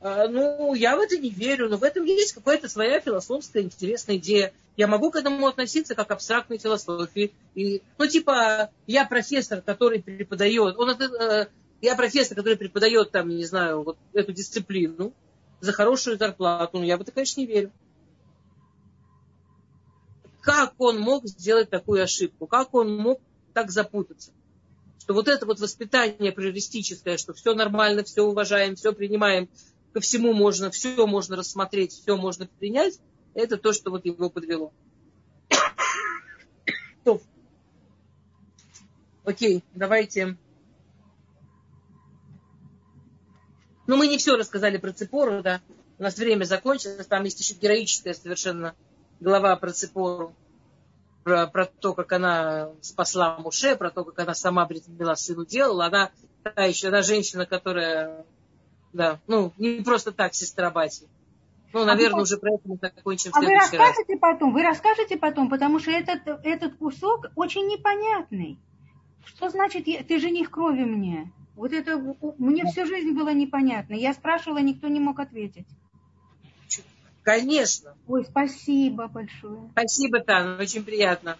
[0.00, 4.16] А, ну, я в это не верю, но в этом есть какая-то своя философская интересная
[4.16, 4.52] идея.
[4.76, 7.32] Я могу к этому относиться как к абстрактной философии.
[7.54, 11.48] И, ну, типа, я профессор, который преподает, он, э,
[11.80, 15.12] я профессор, который преподает там, не знаю, вот эту дисциплину
[15.60, 16.78] за хорошую зарплату.
[16.78, 17.72] Ну, я в это, конечно, не верю.
[20.40, 22.46] Как он мог сделать такую ошибку?
[22.46, 23.20] Как он мог
[23.52, 24.30] так запутаться?
[25.00, 29.48] Что вот это вот воспитание приористическое, что все нормально, все уважаем, все принимаем,
[29.92, 32.98] ко всему можно, все можно рассмотреть, все можно принять,
[33.34, 34.72] это то, что вот его подвело.
[39.28, 40.38] Окей, давайте.
[43.86, 45.60] Ну, мы не все рассказали про Цепору, да.
[45.98, 47.06] У нас время закончилось.
[47.06, 48.74] Там есть еще героическая совершенно
[49.20, 50.34] глава про Цепору.
[51.24, 55.86] Про, про то, как она спасла Муше, про то, как она сама предмела сыну делала.
[55.86, 56.10] Она
[56.42, 58.24] та еще, она женщина, которая
[58.92, 61.06] да, ну, не просто так, сестра Бати.
[61.72, 64.20] Ну, наверное, а уже про это мы закончим А вы расскажете раз.
[64.20, 68.58] потом, вы расскажете потом, потому что этот, этот кусок очень непонятный.
[69.24, 71.30] Что значит, ты жених крови мне?
[71.54, 71.98] Вот это
[72.38, 73.94] мне всю жизнь было непонятно.
[73.94, 75.66] Я спрашивала, никто не мог ответить.
[77.22, 77.94] Конечно.
[78.06, 79.68] Ой, спасибо большое.
[79.72, 81.36] Спасибо, Тан, очень приятно.